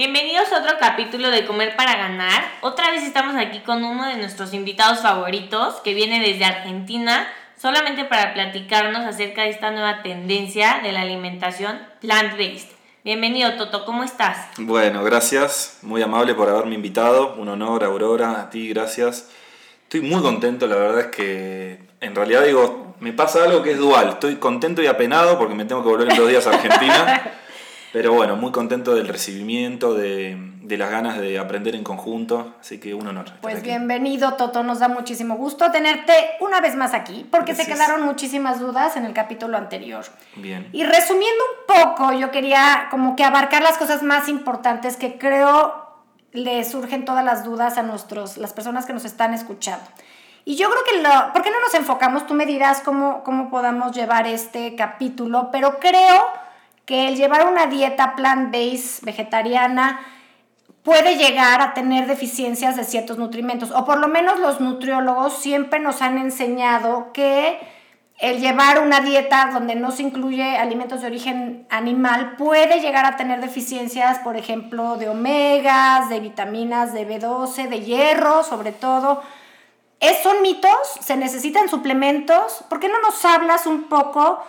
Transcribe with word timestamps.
Bienvenidos 0.00 0.50
a 0.50 0.60
otro 0.60 0.78
capítulo 0.80 1.28
de 1.28 1.44
Comer 1.44 1.76
para 1.76 1.94
Ganar. 1.94 2.42
Otra 2.62 2.90
vez 2.90 3.02
estamos 3.02 3.36
aquí 3.36 3.58
con 3.58 3.84
uno 3.84 4.06
de 4.06 4.16
nuestros 4.16 4.54
invitados 4.54 5.00
favoritos 5.00 5.74
que 5.84 5.92
viene 5.92 6.20
desde 6.20 6.46
Argentina 6.46 7.28
solamente 7.60 8.06
para 8.06 8.32
platicarnos 8.32 9.04
acerca 9.04 9.42
de 9.42 9.50
esta 9.50 9.70
nueva 9.70 10.02
tendencia 10.02 10.80
de 10.82 10.92
la 10.92 11.02
alimentación 11.02 11.78
plant-based. 12.00 12.70
Bienvenido 13.04 13.56
Toto, 13.58 13.84
¿cómo 13.84 14.02
estás? 14.02 14.38
Bueno, 14.56 15.04
gracias, 15.04 15.80
muy 15.82 16.00
amable 16.00 16.34
por 16.34 16.48
haberme 16.48 16.76
invitado, 16.76 17.34
un 17.34 17.50
honor, 17.50 17.84
Aurora, 17.84 18.40
a 18.40 18.48
ti, 18.48 18.70
gracias. 18.70 19.28
Estoy 19.82 20.00
muy 20.00 20.22
contento, 20.22 20.66
la 20.66 20.76
verdad 20.76 21.00
es 21.00 21.06
que 21.08 21.78
en 22.00 22.14
realidad 22.14 22.46
digo, 22.46 22.96
me 23.00 23.12
pasa 23.12 23.44
algo 23.44 23.62
que 23.62 23.72
es 23.72 23.78
dual, 23.78 24.08
estoy 24.08 24.36
contento 24.36 24.80
y 24.80 24.86
apenado 24.86 25.38
porque 25.38 25.54
me 25.54 25.66
tengo 25.66 25.82
que 25.82 25.90
volver 25.90 26.10
en 26.10 26.16
dos 26.16 26.26
días 26.30 26.46
a 26.46 26.54
Argentina, 26.54 27.32
pero 27.92 28.12
bueno, 28.12 28.36
muy 28.36 28.52
contento 28.52 28.94
del 28.94 29.08
recibimiento, 29.08 29.94
de, 29.94 30.36
de 30.62 30.78
las 30.78 30.90
ganas 30.90 31.18
de 31.18 31.38
aprender 31.38 31.74
en 31.74 31.82
conjunto, 31.82 32.54
así 32.60 32.78
que 32.78 32.94
un 32.94 33.06
honor. 33.06 33.26
Pues 33.40 33.56
aquí. 33.56 33.68
bienvenido, 33.68 34.34
Toto. 34.34 34.62
Nos 34.62 34.78
da 34.78 34.88
muchísimo 34.88 35.36
gusto 35.36 35.70
tenerte 35.70 36.12
una 36.40 36.60
vez 36.60 36.76
más 36.76 36.94
aquí, 36.94 37.26
porque 37.30 37.54
se 37.54 37.64
Gracias. 37.64 37.86
quedaron 37.86 38.06
muchísimas 38.06 38.60
dudas 38.60 38.96
en 38.96 39.04
el 39.04 39.12
capítulo 39.12 39.56
anterior. 39.56 40.04
Bien. 40.36 40.68
Y 40.72 40.84
resumiendo 40.84 41.44
un 41.44 41.74
poco, 41.82 42.12
yo 42.12 42.30
quería 42.30 42.88
como 42.90 43.16
que 43.16 43.24
abarcar 43.24 43.62
las 43.62 43.76
cosas 43.78 44.02
más 44.02 44.28
importantes 44.28 44.96
que 44.96 45.18
creo 45.18 45.88
le 46.32 46.64
surgen 46.64 47.04
todas 47.04 47.24
las 47.24 47.44
dudas 47.44 47.76
a 47.76 47.82
nuestros, 47.82 48.36
las 48.36 48.52
personas 48.52 48.86
que 48.86 48.92
nos 48.92 49.04
están 49.04 49.34
escuchando. 49.34 49.84
Y 50.44 50.56
yo 50.56 50.70
creo 50.70 50.84
que 50.84 51.02
lo, 51.02 51.32
¿por 51.32 51.42
qué 51.42 51.50
no 51.50 51.60
nos 51.60 51.74
enfocamos? 51.74 52.26
Tú 52.26 52.34
me 52.34 52.46
dirás 52.46 52.80
cómo, 52.80 53.22
cómo 53.24 53.50
podamos 53.50 53.92
llevar 53.92 54.26
este 54.26 54.74
capítulo, 54.74 55.50
pero 55.52 55.78
creo 55.80 56.24
que 56.90 57.06
el 57.06 57.14
llevar 57.14 57.46
una 57.46 57.66
dieta 57.66 58.16
plant-based 58.16 59.04
vegetariana 59.04 60.00
puede 60.82 61.14
llegar 61.14 61.60
a 61.60 61.72
tener 61.72 62.08
deficiencias 62.08 62.74
de 62.74 62.82
ciertos 62.82 63.16
nutrimentos, 63.16 63.70
o 63.70 63.84
por 63.84 64.00
lo 64.00 64.08
menos 64.08 64.40
los 64.40 64.60
nutriólogos 64.60 65.38
siempre 65.38 65.78
nos 65.78 66.02
han 66.02 66.18
enseñado 66.18 67.12
que 67.12 67.60
el 68.18 68.40
llevar 68.40 68.80
una 68.80 69.02
dieta 69.02 69.50
donde 69.52 69.76
no 69.76 69.92
se 69.92 70.02
incluye 70.02 70.58
alimentos 70.58 71.00
de 71.02 71.06
origen 71.06 71.64
animal 71.70 72.34
puede 72.36 72.80
llegar 72.80 73.06
a 73.06 73.16
tener 73.16 73.40
deficiencias, 73.40 74.18
por 74.18 74.36
ejemplo, 74.36 74.96
de 74.96 75.10
omegas, 75.10 76.08
de 76.08 76.18
vitaminas, 76.18 76.92
de 76.92 77.06
B12, 77.06 77.68
de 77.68 77.82
hierro, 77.82 78.42
sobre 78.42 78.72
todo. 78.72 79.22
¿Es, 80.00 80.24
¿Son 80.24 80.42
mitos? 80.42 80.72
¿Se 81.00 81.16
necesitan 81.16 81.68
suplementos? 81.68 82.64
¿Por 82.68 82.80
qué 82.80 82.88
no 82.88 83.00
nos 83.00 83.24
hablas 83.24 83.66
un 83.66 83.84
poco 83.84 84.42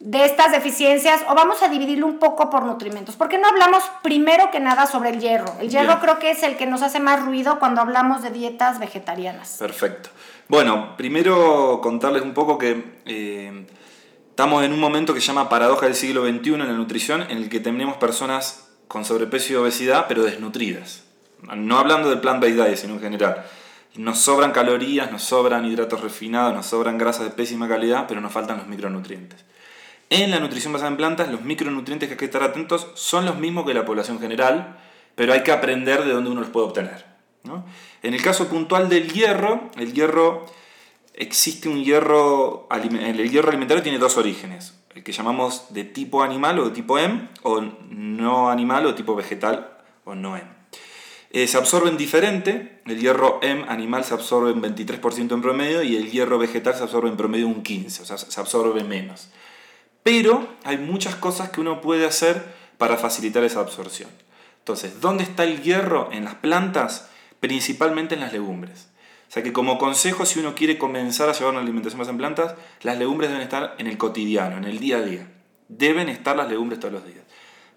de 0.00 0.24
estas 0.24 0.52
deficiencias 0.52 1.22
o 1.28 1.34
vamos 1.34 1.62
a 1.62 1.68
dividirlo 1.68 2.06
un 2.06 2.18
poco 2.18 2.50
por 2.50 2.64
nutrimentos? 2.64 3.16
¿Por 3.16 3.28
qué 3.28 3.38
no 3.38 3.48
hablamos 3.48 3.82
primero 4.02 4.50
que 4.50 4.60
nada 4.60 4.86
sobre 4.86 5.10
el 5.10 5.20
hierro? 5.20 5.54
El 5.60 5.70
hierro 5.70 5.86
Bien. 5.86 5.98
creo 6.00 6.18
que 6.18 6.30
es 6.30 6.42
el 6.42 6.56
que 6.56 6.66
nos 6.66 6.82
hace 6.82 7.00
más 7.00 7.24
ruido 7.24 7.58
cuando 7.58 7.80
hablamos 7.80 8.22
de 8.22 8.30
dietas 8.30 8.78
vegetarianas. 8.78 9.56
Perfecto. 9.58 10.10
Bueno, 10.48 10.96
primero 10.96 11.80
contarles 11.82 12.22
un 12.22 12.32
poco 12.32 12.58
que 12.58 12.98
eh, 13.06 13.66
estamos 14.30 14.64
en 14.64 14.72
un 14.72 14.80
momento 14.80 15.14
que 15.14 15.20
se 15.20 15.26
llama 15.26 15.48
paradoja 15.48 15.86
del 15.86 15.94
siglo 15.94 16.26
XXI 16.26 16.54
en 16.54 16.58
la 16.60 16.72
nutrición, 16.72 17.22
en 17.22 17.38
el 17.38 17.48
que 17.48 17.60
tenemos 17.60 17.96
personas 17.96 18.68
con 18.86 19.04
sobrepeso 19.04 19.52
y 19.52 19.56
obesidad, 19.56 20.06
pero 20.08 20.22
desnutridas. 20.22 21.04
No 21.54 21.78
hablando 21.78 22.08
del 22.08 22.20
plant-based 22.20 22.54
diet, 22.54 22.76
sino 22.76 22.94
en 22.94 23.00
general. 23.00 23.44
Nos 23.96 24.20
sobran 24.20 24.52
calorías, 24.52 25.10
nos 25.10 25.22
sobran 25.22 25.64
hidratos 25.64 26.00
refinados, 26.00 26.54
nos 26.54 26.66
sobran 26.66 26.98
grasas 26.98 27.24
de 27.24 27.30
pésima 27.30 27.68
calidad, 27.68 28.06
pero 28.08 28.20
nos 28.20 28.32
faltan 28.32 28.58
los 28.58 28.66
micronutrientes. 28.68 29.44
En 30.10 30.30
la 30.30 30.40
nutrición 30.40 30.72
basada 30.72 30.90
en 30.90 30.96
plantas, 30.96 31.30
los 31.30 31.42
micronutrientes 31.42 32.08
que 32.08 32.14
hay 32.14 32.18
que 32.18 32.24
estar 32.24 32.42
atentos 32.42 32.88
son 32.94 33.26
los 33.26 33.36
mismos 33.36 33.66
que 33.66 33.74
la 33.74 33.84
población 33.84 34.18
general, 34.18 34.78
pero 35.14 35.32
hay 35.32 35.42
que 35.42 35.52
aprender 35.52 36.04
de 36.04 36.12
dónde 36.12 36.30
uno 36.30 36.40
los 36.40 36.50
puede 36.50 36.66
obtener. 36.66 37.04
En 38.02 38.14
el 38.14 38.22
caso 38.22 38.48
puntual 38.48 38.88
del 38.88 39.12
hierro, 39.12 39.70
el 39.76 39.92
hierro 39.92 40.46
existe 41.14 41.68
un 41.68 41.82
hierro, 41.82 42.68
el 42.70 43.30
hierro 43.30 43.48
alimentario 43.48 43.82
tiene 43.82 43.98
dos 43.98 44.16
orígenes, 44.16 44.78
el 44.94 45.02
que 45.02 45.12
llamamos 45.12 45.72
de 45.74 45.84
tipo 45.84 46.22
animal 46.22 46.58
o 46.58 46.66
de 46.66 46.70
tipo 46.70 46.98
M, 46.98 47.28
o 47.42 47.60
no 47.60 48.50
animal 48.50 48.86
o 48.86 48.94
tipo 48.94 49.14
vegetal 49.14 49.78
o 50.04 50.14
no 50.14 50.36
M. 50.36 50.46
Eh, 51.30 51.46
se 51.46 51.58
absorben 51.58 51.96
diferente, 51.98 52.80
el 52.86 52.98
hierro 52.98 53.40
M 53.42 53.64
animal 53.68 54.04
se 54.04 54.14
absorbe 54.14 54.50
en 54.50 54.62
23% 54.62 55.32
en 55.32 55.42
promedio 55.42 55.82
y 55.82 55.96
el 55.96 56.10
hierro 56.10 56.38
vegetal 56.38 56.74
se 56.74 56.84
absorbe 56.84 57.10
en 57.10 57.16
promedio 57.16 57.46
un 57.46 57.62
15%, 57.62 58.00
o 58.00 58.04
sea, 58.04 58.16
se 58.16 58.40
absorbe 58.40 58.82
menos. 58.84 59.28
Pero 60.02 60.48
hay 60.64 60.78
muchas 60.78 61.14
cosas 61.16 61.50
que 61.50 61.60
uno 61.60 61.80
puede 61.80 62.06
hacer 62.06 62.54
para 62.78 62.96
facilitar 62.96 63.44
esa 63.44 63.60
absorción. 63.60 64.10
Entonces, 64.60 65.00
¿dónde 65.00 65.24
está 65.24 65.44
el 65.44 65.62
hierro 65.62 66.10
en 66.12 66.24
las 66.24 66.34
plantas? 66.34 67.08
Principalmente 67.40 68.14
en 68.14 68.20
las 68.20 68.32
legumbres. 68.32 68.88
O 69.28 69.30
sea 69.30 69.42
que 69.42 69.52
como 69.52 69.76
consejo, 69.76 70.24
si 70.24 70.40
uno 70.40 70.54
quiere 70.54 70.78
comenzar 70.78 71.28
a 71.28 71.32
llevar 71.32 71.52
una 71.52 71.62
alimentación 71.62 71.98
más 71.98 72.08
en 72.08 72.16
plantas, 72.16 72.54
las 72.82 72.98
legumbres 72.98 73.30
deben 73.30 73.42
estar 73.42 73.74
en 73.78 73.86
el 73.86 73.98
cotidiano, 73.98 74.56
en 74.56 74.64
el 74.64 74.78
día 74.78 74.98
a 74.98 75.02
día. 75.02 75.30
Deben 75.68 76.08
estar 76.08 76.34
las 76.36 76.48
legumbres 76.48 76.80
todos 76.80 76.94
los 76.94 77.04
días. 77.04 77.24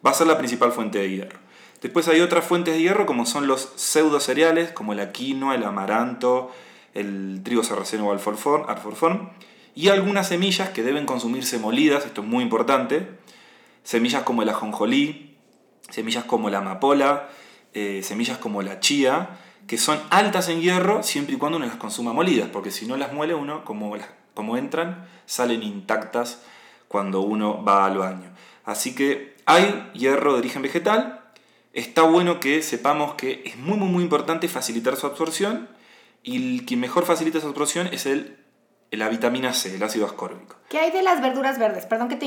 Va 0.06 0.12
a 0.12 0.14
ser 0.14 0.28
la 0.28 0.38
principal 0.38 0.72
fuente 0.72 1.00
de 1.00 1.10
hierro. 1.10 1.40
Después 1.82 2.08
hay 2.08 2.22
otras 2.22 2.46
fuentes 2.46 2.76
de 2.76 2.82
hierro 2.82 3.06
como 3.06 3.26
son 3.26 3.48
los 3.48 3.74
pseudo 3.76 4.20
cereales, 4.20 4.72
como 4.72 4.94
la 4.94 5.12
quinoa, 5.12 5.56
el 5.56 5.64
amaranto, 5.64 6.52
el 6.94 7.42
trigo 7.44 7.64
sarraceno 7.64 8.08
o 8.08 8.12
alforfón, 8.12 8.64
alforfón, 8.68 9.32
y 9.76 9.90
algunas 9.90 10.28
semillas 10.28 10.70
que 10.70 10.84
deben 10.84 11.06
consumirse 11.06 11.58
molidas, 11.58 12.06
esto 12.06 12.22
es 12.22 12.28
muy 12.28 12.44
importante, 12.44 13.08
semillas 13.84 14.24
como 14.24 14.42
el 14.42 14.50
ajonjolí, 14.50 15.38
semillas 15.90 16.26
como 16.26 16.50
la 16.50 16.60
amapola, 16.60 17.30
eh, 17.74 18.02
semillas 18.04 18.38
como 18.38 18.62
la 18.62 18.80
chía, 18.80 19.38
que 19.68 19.78
son 19.78 20.00
altas 20.10 20.50
en 20.50 20.62
hierro 20.62 21.04
siempre 21.04 21.36
y 21.36 21.38
cuando 21.38 21.58
uno 21.58 21.68
las 21.68 21.78
consuma 21.78 22.14
molidas, 22.14 22.50
porque 22.52 22.72
si 22.72 22.86
no 22.86 22.98
las 22.98 23.14
muele 23.14 23.34
uno, 23.34 23.64
como, 23.64 23.96
como 24.34 24.58
entran, 24.58 25.08
salen 25.26 25.64
intactas 25.64 26.42
cuando 26.88 27.22
uno 27.22 27.64
va 27.64 27.86
al 27.86 27.98
baño. 27.98 28.32
Así 28.66 28.94
que 28.94 29.38
hay 29.46 29.90
hierro 29.94 30.34
de 30.34 30.40
origen 30.40 30.62
vegetal, 30.62 31.22
está 31.74 32.02
bueno 32.02 32.40
que 32.40 32.62
sepamos 32.62 33.16
que 33.16 33.44
es 33.46 33.58
muy 33.58 33.78
muy 33.78 33.88
muy 33.88 34.04
importante 34.04 34.48
facilitar 34.50 34.98
su 34.98 35.08
absorción 35.08 35.70
y 36.24 36.36
el 36.56 36.66
quien 36.66 36.82
mejor 36.82 37.06
facilita 37.06 37.40
su 37.40 37.48
absorción 37.48 37.88
es 37.88 38.06
el, 38.06 38.38
la 38.98 39.08
vitamina 39.10 39.54
C, 39.54 39.76
el 39.76 39.84
ácido 39.84 40.06
ascórbico. 40.06 40.58
¿Qué 40.70 40.80
hay 40.80 40.92
de 40.92 41.02
las 41.02 41.22
verduras 41.22 41.58
verdes? 41.60 41.86
Perdón 41.86 42.08
que 42.10 42.16
te, 42.16 42.26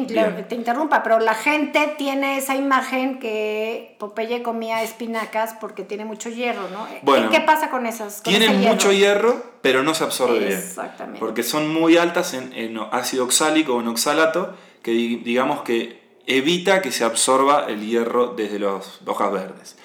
interrumpa, 0.55 1.03
pero 1.03 1.19
la 1.19 1.35
gente 1.35 1.95
tiene 1.99 2.39
esa 2.39 2.55
imagen 2.57 3.19
que 3.19 3.97
Popeye 3.99 4.43
comía 4.43 4.83
espinacas 4.83 5.55
porque 5.61 5.83
tiene 5.83 6.05
mucho 6.05 6.29
hierro, 6.31 6.69
¿no? 6.71 6.87
Bueno, 7.03 7.31
¿Qué 7.31 7.41
pasa 7.41 7.71
con 7.71 7.87
esas? 7.87 8.23
con 8.23 8.61
mucho 8.61 8.93
hierro, 8.93 9.43
pero 9.63 9.83
no 9.83 9.95
se 9.95 10.05
absorbe 10.05 10.39
bien. 10.41 10.53
Exactamente. 10.53 11.21
Porque 11.21 11.43
son 11.43 11.73
muy 11.73 11.97
altas 11.97 12.35
en, 12.35 12.53
en 12.55 12.79
ácido 12.93 13.25
oxálico 13.25 13.75
o 13.77 13.81
en 13.81 13.89
oxalato, 13.89 14.55
que 14.83 14.91
di- 14.91 15.17
digamos 15.17 15.63
que 15.63 16.03
evita 16.27 16.81
que 16.83 16.93
se 16.93 17.05
absorba 17.05 17.67
el 17.69 17.87
hierro 17.87 18.29
desde 18.29 18.59
las 18.59 19.01
hojas 19.07 19.33
verdes. 19.33 19.77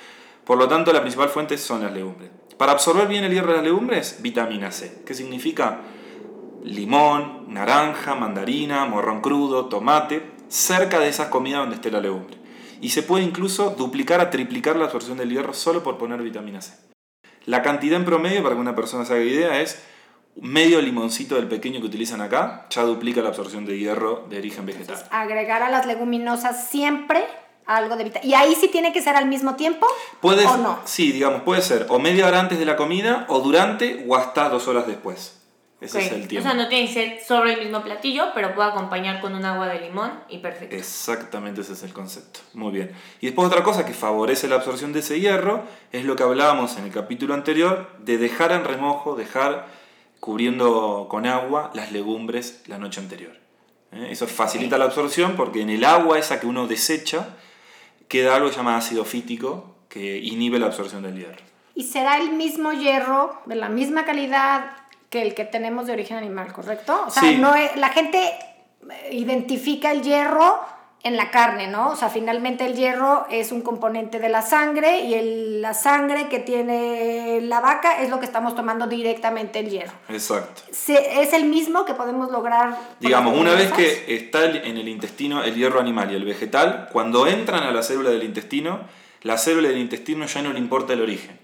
Por 0.45 0.57
lo 0.57 0.67
tanto, 0.67 0.91
la 0.93 1.01
principal 1.01 1.29
fuente 1.29 1.57
son 1.57 1.83
las 1.83 1.91
legumbres. 1.91 2.31
Para 2.57 2.71
absorber 2.73 3.07
bien 3.07 3.23
el 3.23 3.31
hierro 3.33 3.49
de 3.51 3.55
las 3.57 3.63
legumbres, 3.63 4.17
vitamina 4.21 4.71
C. 4.71 5.01
¿Qué 5.05 5.13
significa? 5.13 5.79
Limón, 6.63 7.53
naranja, 7.53 8.15
mandarina, 8.15 8.85
morrón 8.85 9.21
crudo, 9.21 9.65
tomate, 9.65 10.31
cerca 10.47 10.99
de 10.99 11.09
esas 11.09 11.27
comidas 11.27 11.61
donde 11.61 11.75
esté 11.75 11.91
la 11.91 12.01
legumbre. 12.01 12.37
Y 12.81 12.89
se 12.89 13.03
puede 13.03 13.23
incluso 13.23 13.71
duplicar 13.71 14.21
a 14.21 14.29
triplicar 14.29 14.75
la 14.75 14.85
absorción 14.85 15.17
del 15.17 15.29
hierro 15.29 15.53
solo 15.53 15.83
por 15.83 15.97
poner 15.97 16.21
vitamina 16.21 16.61
C. 16.61 16.73
La 17.45 17.61
cantidad 17.61 17.97
en 17.97 18.05
promedio, 18.05 18.43
para 18.43 18.55
que 18.55 18.61
una 18.61 18.75
persona 18.75 19.05
se 19.05 19.13
haga 19.13 19.23
idea, 19.23 19.61
es 19.61 19.83
medio 20.35 20.81
limoncito 20.81 21.35
del 21.35 21.47
pequeño 21.47 21.79
que 21.79 21.87
utilizan 21.87 22.21
acá, 22.21 22.67
ya 22.69 22.83
duplica 22.83 23.21
la 23.21 23.29
absorción 23.29 23.65
de 23.65 23.77
hierro 23.77 24.25
de 24.29 24.37
origen 24.37 24.65
vegetal. 24.65 25.03
Agregar 25.11 25.63
a 25.63 25.69
las 25.69 25.85
leguminosas 25.85 26.69
siempre 26.69 27.25
algo 27.65 27.97
de 27.97 28.05
vitamina. 28.05 28.29
¿Y 28.29 28.33
ahí 28.33 28.55
sí 28.55 28.67
tiene 28.69 28.93
que 28.93 29.01
ser 29.01 29.15
al 29.15 29.27
mismo 29.27 29.55
tiempo? 29.55 29.87
Puedes, 30.21 30.45
¿O 30.45 30.57
no? 30.57 30.79
Sí, 30.85 31.11
digamos, 31.11 31.43
puede 31.43 31.61
ser 31.61 31.85
o 31.89 31.99
media 31.99 32.27
hora 32.27 32.39
antes 32.39 32.59
de 32.59 32.65
la 32.65 32.75
comida, 32.75 33.25
o 33.29 33.39
durante, 33.39 34.05
o 34.07 34.15
hasta 34.15 34.49
dos 34.49 34.67
horas 34.67 34.87
después. 34.87 35.38
Ese 35.81 35.99
es 35.99 36.11
el 36.11 36.23
O 36.23 36.27
tiempo. 36.27 36.49
sea, 36.49 36.57
no 36.57 36.67
tiene 36.67 36.87
que 36.87 36.93
ser 36.93 37.19
sobre 37.25 37.53
el 37.53 37.61
mismo 37.61 37.81
platillo, 37.81 38.25
pero 38.35 38.53
puedo 38.53 38.67
acompañar 38.67 39.21
con 39.21 39.33
un 39.33 39.45
agua 39.45 39.67
de 39.67 39.79
limón 39.79 40.11
y 40.27 40.39
perfecto. 40.39 40.75
Exactamente 40.75 41.61
ese 41.61 41.73
es 41.73 41.83
el 41.83 41.93
concepto. 41.93 42.41
Muy 42.53 42.71
bien. 42.71 42.91
Y 43.21 43.27
después 43.27 43.47
otra 43.47 43.63
cosa 43.63 43.85
que 43.85 43.93
favorece 43.93 44.47
la 44.49 44.55
absorción 44.55 44.91
de 44.91 44.99
ese 44.99 45.19
hierro 45.21 45.63
es 45.93 46.03
lo 46.03 46.15
que 46.17 46.23
hablábamos 46.23 46.77
en 46.77 46.83
el 46.83 46.91
capítulo 46.91 47.33
anterior 47.33 47.89
de 47.99 48.17
dejar 48.17 48.51
en 48.51 48.65
remojo, 48.65 49.15
dejar 49.15 49.67
cubriendo 50.19 51.07
con 51.09 51.25
agua 51.25 51.71
las 51.73 51.91
legumbres 51.93 52.61
la 52.67 52.77
noche 52.77 52.99
anterior. 52.99 53.31
¿Eh? 53.93 54.07
Eso 54.11 54.27
facilita 54.27 54.77
la 54.77 54.85
absorción 54.85 55.35
porque 55.37 55.61
en 55.61 55.69
el 55.69 55.85
agua 55.85 56.19
esa 56.19 56.39
que 56.41 56.47
uno 56.47 56.67
desecha 56.67 57.37
queda 58.09 58.35
algo 58.35 58.47
que 58.47 58.53
se 58.53 58.57
llama 58.59 58.75
ácido 58.75 59.05
fítico 59.05 59.75
que 59.87 60.17
inhibe 60.17 60.59
la 60.59 60.65
absorción 60.67 61.03
del 61.03 61.15
hierro. 61.17 61.41
Y 61.73 61.83
será 61.83 62.17
el 62.17 62.31
mismo 62.31 62.73
hierro 62.73 63.41
de 63.45 63.55
la 63.55 63.69
misma 63.69 64.03
calidad 64.03 64.71
que 65.09 65.21
el 65.21 65.33
que 65.33 65.45
tenemos 65.45 65.87
de 65.87 65.93
origen 65.93 66.17
animal, 66.17 66.53
¿correcto? 66.53 67.03
O 67.07 67.09
sea, 67.09 67.23
Sí. 67.23 67.37
no 67.37 67.55
es- 67.55 67.75
la 67.75 67.89
gente 67.89 68.19
eh, 68.89 69.09
identifica 69.11 69.91
el 69.91 70.01
hierro 70.03 70.59
en 71.03 71.15
la 71.17 71.31
carne, 71.31 71.67
¿no? 71.67 71.89
O 71.89 71.95
sea, 71.95 72.09
finalmente 72.09 72.65
el 72.65 72.75
hierro 72.75 73.25
es 73.29 73.51
un 73.51 73.61
componente 73.61 74.19
de 74.19 74.27
la 74.29 74.41
sangre 74.41 75.01
y 75.01 75.13
el- 75.13 75.61
la 75.61 75.73
sangre 75.73 76.27
que 76.27 76.39
tiene 76.39 77.39
la 77.41 77.59
vaca 77.61 78.01
es 78.01 78.09
lo 78.09 78.19
que 78.19 78.25
estamos 78.25 78.53
tomando 78.55 78.87
directamente 78.87 79.59
el 79.59 79.69
hierro. 79.69 79.93
Exacto. 80.09 80.61
Se- 80.71 81.21
¿Es 81.21 81.33
el 81.33 81.45
mismo 81.45 81.85
que 81.85 81.93
podemos 81.93 82.31
lograr? 82.31 82.77
Digamos, 82.99 83.37
una 83.37 83.53
vez 83.53 83.71
que 83.71 84.15
está 84.15 84.45
en 84.45 84.77
el 84.77 84.87
intestino 84.89 85.43
el 85.43 85.55
hierro 85.55 85.79
animal 85.79 86.11
y 86.11 86.15
el 86.15 86.25
vegetal, 86.25 86.89
cuando 86.91 87.27
entran 87.27 87.63
a 87.63 87.71
la 87.71 87.81
célula 87.83 88.09
del 88.09 88.23
intestino, 88.23 88.81
la 89.21 89.37
célula 89.37 89.69
del 89.69 89.77
intestino 89.77 90.25
ya 90.25 90.41
no 90.41 90.51
le 90.53 90.59
importa 90.59 90.93
el 90.93 91.01
origen. 91.01 91.39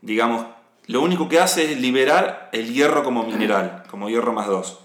Digamos, 0.00 0.44
lo 0.88 1.02
único 1.02 1.28
que 1.28 1.38
hace 1.38 1.70
es 1.70 1.80
liberar 1.80 2.48
el 2.52 2.72
hierro 2.72 3.04
como 3.04 3.22
mineral, 3.22 3.84
como 3.90 4.08
hierro 4.08 4.32
más 4.32 4.46
2. 4.46 4.80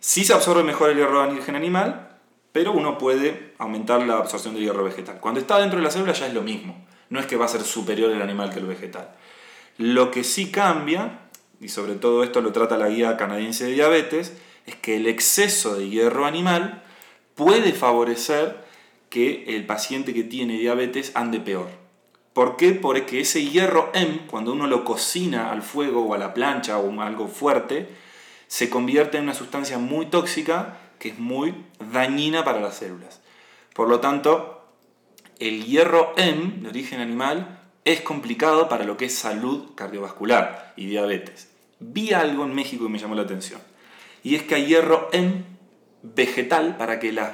Sí 0.00 0.24
se 0.24 0.32
absorbe 0.32 0.62
mejor 0.62 0.90
el 0.90 0.96
hierro 0.96 1.22
de 1.22 1.28
origen 1.28 1.54
animal, 1.54 2.08
pero 2.52 2.72
uno 2.72 2.96
puede 2.96 3.52
aumentar 3.58 4.00
la 4.06 4.16
absorción 4.16 4.54
del 4.54 4.64
hierro 4.64 4.82
vegetal. 4.82 5.20
Cuando 5.20 5.38
está 5.38 5.58
dentro 5.58 5.78
de 5.78 5.84
la 5.84 5.90
célula 5.90 6.14
ya 6.14 6.26
es 6.26 6.32
lo 6.32 6.40
mismo. 6.40 6.86
No 7.10 7.20
es 7.20 7.26
que 7.26 7.36
va 7.36 7.44
a 7.44 7.48
ser 7.48 7.60
superior 7.60 8.10
el 8.10 8.22
animal 8.22 8.48
que 8.50 8.60
el 8.60 8.66
vegetal. 8.66 9.10
Lo 9.76 10.10
que 10.10 10.24
sí 10.24 10.50
cambia, 10.50 11.18
y 11.60 11.68
sobre 11.68 11.96
todo 11.96 12.24
esto 12.24 12.40
lo 12.40 12.52
trata 12.52 12.78
la 12.78 12.88
guía 12.88 13.18
canadiense 13.18 13.66
de 13.66 13.72
diabetes, 13.72 14.32
es 14.64 14.74
que 14.74 14.96
el 14.96 15.06
exceso 15.06 15.76
de 15.76 15.90
hierro 15.90 16.24
animal 16.24 16.82
puede 17.34 17.74
favorecer 17.74 18.64
que 19.10 19.44
el 19.54 19.66
paciente 19.66 20.14
que 20.14 20.24
tiene 20.24 20.54
diabetes 20.54 21.12
ande 21.14 21.40
peor. 21.40 21.85
¿Por 22.36 22.58
qué? 22.58 22.72
Porque 22.72 23.20
ese 23.20 23.46
hierro 23.46 23.90
M, 23.94 24.26
cuando 24.26 24.52
uno 24.52 24.66
lo 24.66 24.84
cocina 24.84 25.50
al 25.50 25.62
fuego 25.62 26.02
o 26.02 26.12
a 26.12 26.18
la 26.18 26.34
plancha 26.34 26.76
o 26.76 27.00
algo 27.00 27.28
fuerte, 27.28 27.88
se 28.46 28.68
convierte 28.68 29.16
en 29.16 29.22
una 29.22 29.32
sustancia 29.32 29.78
muy 29.78 30.04
tóxica 30.04 30.76
que 30.98 31.08
es 31.08 31.18
muy 31.18 31.54
dañina 31.94 32.44
para 32.44 32.60
las 32.60 32.76
células. 32.76 33.22
Por 33.74 33.88
lo 33.88 34.00
tanto, 34.00 34.68
el 35.38 35.64
hierro 35.64 36.12
M 36.18 36.60
de 36.60 36.68
origen 36.68 37.00
animal 37.00 37.58
es 37.86 38.02
complicado 38.02 38.68
para 38.68 38.84
lo 38.84 38.98
que 38.98 39.06
es 39.06 39.14
salud 39.14 39.70
cardiovascular 39.74 40.74
y 40.76 40.84
diabetes. 40.84 41.48
Vi 41.80 42.12
algo 42.12 42.44
en 42.44 42.54
México 42.54 42.84
que 42.84 42.90
me 42.90 42.98
llamó 42.98 43.14
la 43.14 43.22
atención. 43.22 43.62
Y 44.22 44.34
es 44.34 44.42
que 44.42 44.56
hay 44.56 44.66
hierro 44.66 45.08
M 45.12 45.42
vegetal 46.02 46.76
para 46.76 47.00
que 47.00 47.12
las 47.12 47.32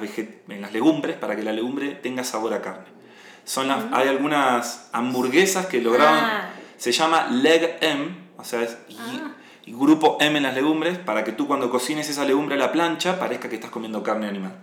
en 0.49 0.63
las 0.63 0.73
legumbres, 0.73 1.17
para 1.17 1.35
que 1.35 1.43
la 1.43 1.53
legumbre 1.53 1.97
tenga 1.97 2.23
sabor 2.23 2.55
a 2.55 2.63
carne. 2.63 3.02
Son 3.45 3.69
las, 3.69 3.85
hay 3.93 4.09
algunas 4.09 4.89
hamburguesas 4.93 5.67
que 5.67 5.81
lograron, 5.81 6.19
Ah. 6.19 6.51
se 6.77 6.93
llama 6.93 7.27
leg 7.29 7.79
M, 7.81 8.17
o 8.37 8.45
sea, 8.45 8.63
es 8.63 8.77
y- 8.89 9.71
y 9.71 9.73
grupo 9.73 10.17
M 10.21 10.37
en 10.37 10.43
las 10.45 10.55
legumbres, 10.55 10.99
para 10.99 11.25
que 11.25 11.33
tú 11.33 11.47
cuando 11.47 11.71
cocines 11.71 12.09
esa 12.09 12.25
legumbre 12.25 12.55
a 12.57 12.59
la 12.59 12.73
plancha 12.73 13.19
parezca 13.19 13.49
que 13.49 13.57
estás 13.57 13.71
comiendo 13.71 14.03
carne 14.03 14.29
animal. 14.29 14.55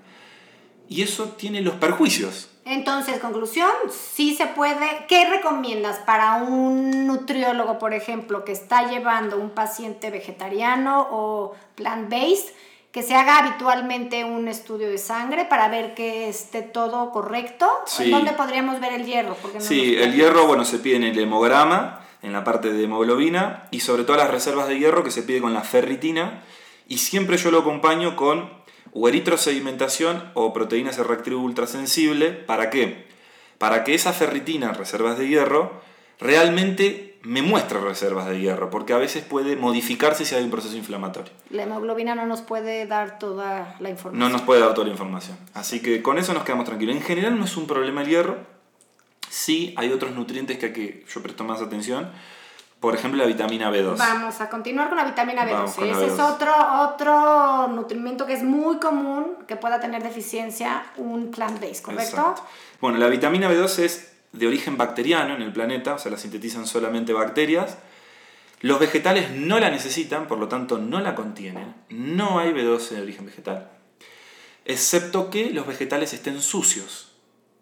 Y 0.88 1.04
eso 1.04 1.26
tiene 1.38 1.62
los 1.62 1.76
perjuicios. 1.76 2.50
Entonces, 2.66 3.20
conclusión, 3.20 3.70
sí 3.92 4.36
se 4.36 4.48
puede. 4.48 5.06
¿Qué 5.08 5.30
recomiendas 5.30 5.98
para 6.00 6.36
un 6.44 7.06
nutriólogo, 7.08 7.80
por 7.80 7.94
ejemplo, 7.94 8.44
que 8.44 8.52
está 8.52 8.90
llevando 8.90 9.38
un 9.38 9.52
paciente 9.52 10.10
vegetariano 10.10 11.08
o 11.12 11.56
plant-based, 11.76 12.54
que 12.92 13.04
se 13.04 13.16
haga 13.16 13.38
habitualmente 13.38 14.24
un 14.24 14.48
estudio 14.48 14.90
de 14.90 14.98
sangre 14.98 15.46
para 15.46 15.68
ver 15.68 15.94
que 15.94 16.28
esté 16.28 16.62
todo 16.62 17.12
correcto? 17.12 17.70
Sí. 17.86 18.10
¿Dónde 18.10 18.32
podríamos 18.32 18.80
ver 18.80 18.94
el 18.94 19.06
hierro? 19.06 19.38
No 19.54 19.62
Sí, 19.62 19.96
el 19.96 20.14
hierro, 20.14 20.48
bueno, 20.48 20.66
se 20.66 20.80
pide 20.80 20.96
en 20.96 21.04
el 21.04 21.20
hemograma, 21.20 22.06
en 22.24 22.34
la 22.34 22.44
parte 22.44 22.74
de 22.74 22.84
hemoglobina, 22.84 23.68
y 23.72 23.82
sobre 23.82 24.04
todo 24.04 24.18
las 24.18 24.32
reservas 24.32 24.68
de 24.68 24.80
hierro 24.80 25.04
que 25.04 25.12
se 25.12 25.22
pide 25.22 25.40
con 25.42 25.54
la 25.54 25.62
ferritina, 25.62 26.44
y 26.88 26.98
siempre 26.98 27.38
yo 27.38 27.52
lo 27.52 27.60
acompaño 27.60 28.16
con 28.16 28.50
o 28.92 29.08
eritrosedimentación 29.08 30.32
o 30.34 30.54
proteína 30.54 30.92
C 30.92 31.04
reactiva 31.04 31.40
ultrasensible. 31.40 32.32
¿Para 32.32 32.70
qué? 32.70 33.08
Para 33.58 33.84
que 33.84 33.94
esa 33.94 34.14
ferritina, 34.14 34.74
reservas 34.74 35.18
de 35.18 35.28
hierro, 35.28 35.82
realmente 36.20 37.09
me 37.24 37.42
muestre 37.42 37.80
reservas 37.80 38.28
de 38.28 38.40
hierro, 38.40 38.70
porque 38.70 38.94
a 38.94 38.98
veces 38.98 39.24
puede 39.24 39.56
modificarse 39.56 40.26
si 40.26 40.36
hay 40.36 40.44
un 40.44 40.52
proceso 40.52 40.76
inflamatorio. 40.78 41.32
La 41.50 41.64
hemoglobina 41.64 42.16
no 42.16 42.26
nos 42.26 42.42
puede 42.42 42.86
dar 42.86 43.20
toda 43.20 43.76
la 43.80 43.90
información. 43.90 44.20
No 44.20 44.30
nos 44.30 44.42
puede 44.44 44.62
dar 44.62 44.74
toda 44.74 44.88
la 44.88 44.94
información. 44.94 45.38
Así 45.54 45.82
que 45.82 46.02
con 46.02 46.18
eso 46.18 46.34
nos 46.34 46.44
quedamos 46.44 46.66
tranquilos. 46.66 46.96
En 46.96 47.02
general 47.02 47.38
no 47.38 47.46
es 47.46 47.58
un 47.58 47.68
problema 47.68 48.02
el 48.02 48.08
hierro. 48.08 48.38
Sí 49.30 49.74
hay 49.78 49.92
otros 49.92 50.12
nutrientes 50.14 50.58
que 50.58 50.68
hay 50.68 50.74
que 50.74 51.06
yo 51.14 51.22
presto 51.22 51.44
más 51.44 51.62
atención. 51.62 52.10
Por 52.80 52.96
ejemplo, 52.96 53.22
la 53.22 53.28
vitamina 53.28 53.70
B2. 53.70 53.98
Vamos 53.98 54.40
a 54.40 54.50
continuar 54.50 54.88
con 54.88 54.98
la 54.98 55.04
vitamina 55.04 55.44
Vamos 55.44 55.72
B12. 55.72 55.76
con 55.76 55.88
la 55.90 55.94
Ese 55.98 56.06
es 56.06 56.14
B12. 56.18 56.34
otro, 56.34 56.54
otro 56.84 57.68
nutrimento 57.68 58.26
que 58.26 58.34
es 58.34 58.44
muy 58.44 58.78
común 58.80 59.36
que 59.48 59.58
pueda 59.58 59.82
tener 59.82 60.02
deficiencia 60.02 60.84
un 60.96 61.30
plant-based, 61.30 61.82
¿correcto? 61.84 62.16
Exacto. 62.16 62.44
Bueno, 62.80 62.98
la 62.98 63.08
vitamina 63.08 63.52
B2 63.52 63.80
es 63.80 64.09
de 64.32 64.48
origen 64.48 64.78
bacteriano 64.78 65.36
en 65.36 65.42
el 65.42 65.52
planeta, 65.52 65.96
o 65.96 66.00
sea, 66.00 66.12
la 66.12 66.18
sintetizan 66.18 66.68
solamente 66.68 67.14
bacterias. 67.14 67.78
Los 68.62 68.80
vegetales 68.80 69.32
no 69.32 69.60
la 69.60 69.70
necesitan, 69.70 70.28
por 70.28 70.38
lo 70.38 70.48
tanto 70.48 70.78
no 70.78 71.00
la 71.00 71.16
contienen. 71.16 71.74
No 71.90 72.40
hay 72.40 72.52
B12 72.52 72.90
de 72.90 73.02
origen 73.02 73.26
vegetal. 73.26 73.70
Excepto 74.66 75.30
que 75.30 75.50
los 75.52 75.66
vegetales 75.66 76.14
estén 76.14 76.42
sucios. 76.42 77.12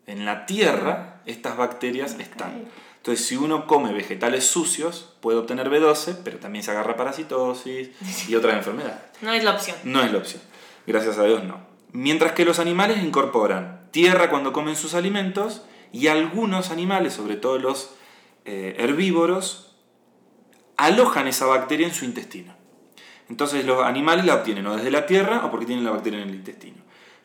En 0.08 0.26
la 0.26 0.46
tierra 0.46 1.22
estas 1.26 1.58
bacterias 1.58 2.18
están. 2.20 2.68
Entonces, 2.98 3.26
si 3.26 3.38
uno 3.38 3.68
come 3.68 3.94
vegetales 3.94 4.46
sucios, 4.46 5.14
puede 5.22 5.38
obtener 5.38 5.70
B12, 5.70 6.18
pero 6.24 6.40
también 6.40 6.64
se 6.64 6.72
agarra 6.72 6.98
parasitosis 6.98 7.90
y 8.28 8.36
otras 8.36 8.56
enfermedades. 8.58 9.00
No 9.22 9.32
es 9.32 9.44
la 9.44 9.52
opción. 9.52 9.78
No 9.84 10.02
es 10.02 10.12
la 10.12 10.18
opción. 10.18 10.42
Gracias 10.86 11.18
a 11.18 11.24
Dios 11.24 11.44
no. 11.44 11.60
Mientras 11.94 12.34
que 12.34 12.46
los 12.46 12.60
animales 12.60 13.02
incorporan 13.02 13.88
tierra 13.92 14.30
cuando 14.30 14.52
comen 14.52 14.76
sus 14.76 14.94
alimentos 14.94 15.62
y 15.92 16.08
algunos 16.08 16.72
animales, 16.72 17.14
sobre 17.14 17.36
todo 17.36 17.60
los 17.60 17.92
eh, 18.46 18.76
herbívoros, 18.80 19.76
alojan 20.78 21.28
esa 21.28 21.46
bacteria 21.46 21.88
en 21.88 21.94
su 21.94 22.06
intestino. 22.06 22.56
Entonces 23.30 23.66
los 23.66 23.84
animales 23.84 24.26
la 24.26 24.36
obtienen 24.36 24.68
o 24.68 24.76
desde 24.76 24.92
la 24.92 25.06
tierra 25.06 25.46
o 25.46 25.52
porque 25.52 25.66
tienen 25.66 25.84
la 25.84 25.92
bacteria 25.92 26.22
en 26.22 26.30
el 26.30 26.36
intestino. 26.36 26.78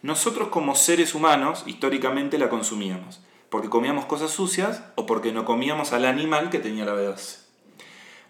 Nosotros 0.03 0.49
como 0.49 0.75
seres 0.75 1.15
humanos 1.15 1.63
históricamente 1.67 2.39
la 2.39 2.49
consumíamos, 2.49 3.23
porque 3.51 3.69
comíamos 3.69 4.07
cosas 4.07 4.33
sucias 4.33 4.83
o 4.97 5.07
porque 5.07 5.33
no 5.33 5.45
comíamos 5.45 5.93
al 5.93 6.07
animal 6.07 6.51
que 6.51 6.59
tenía 6.59 6.85
la 6.85 6.95
B12. 6.95 7.43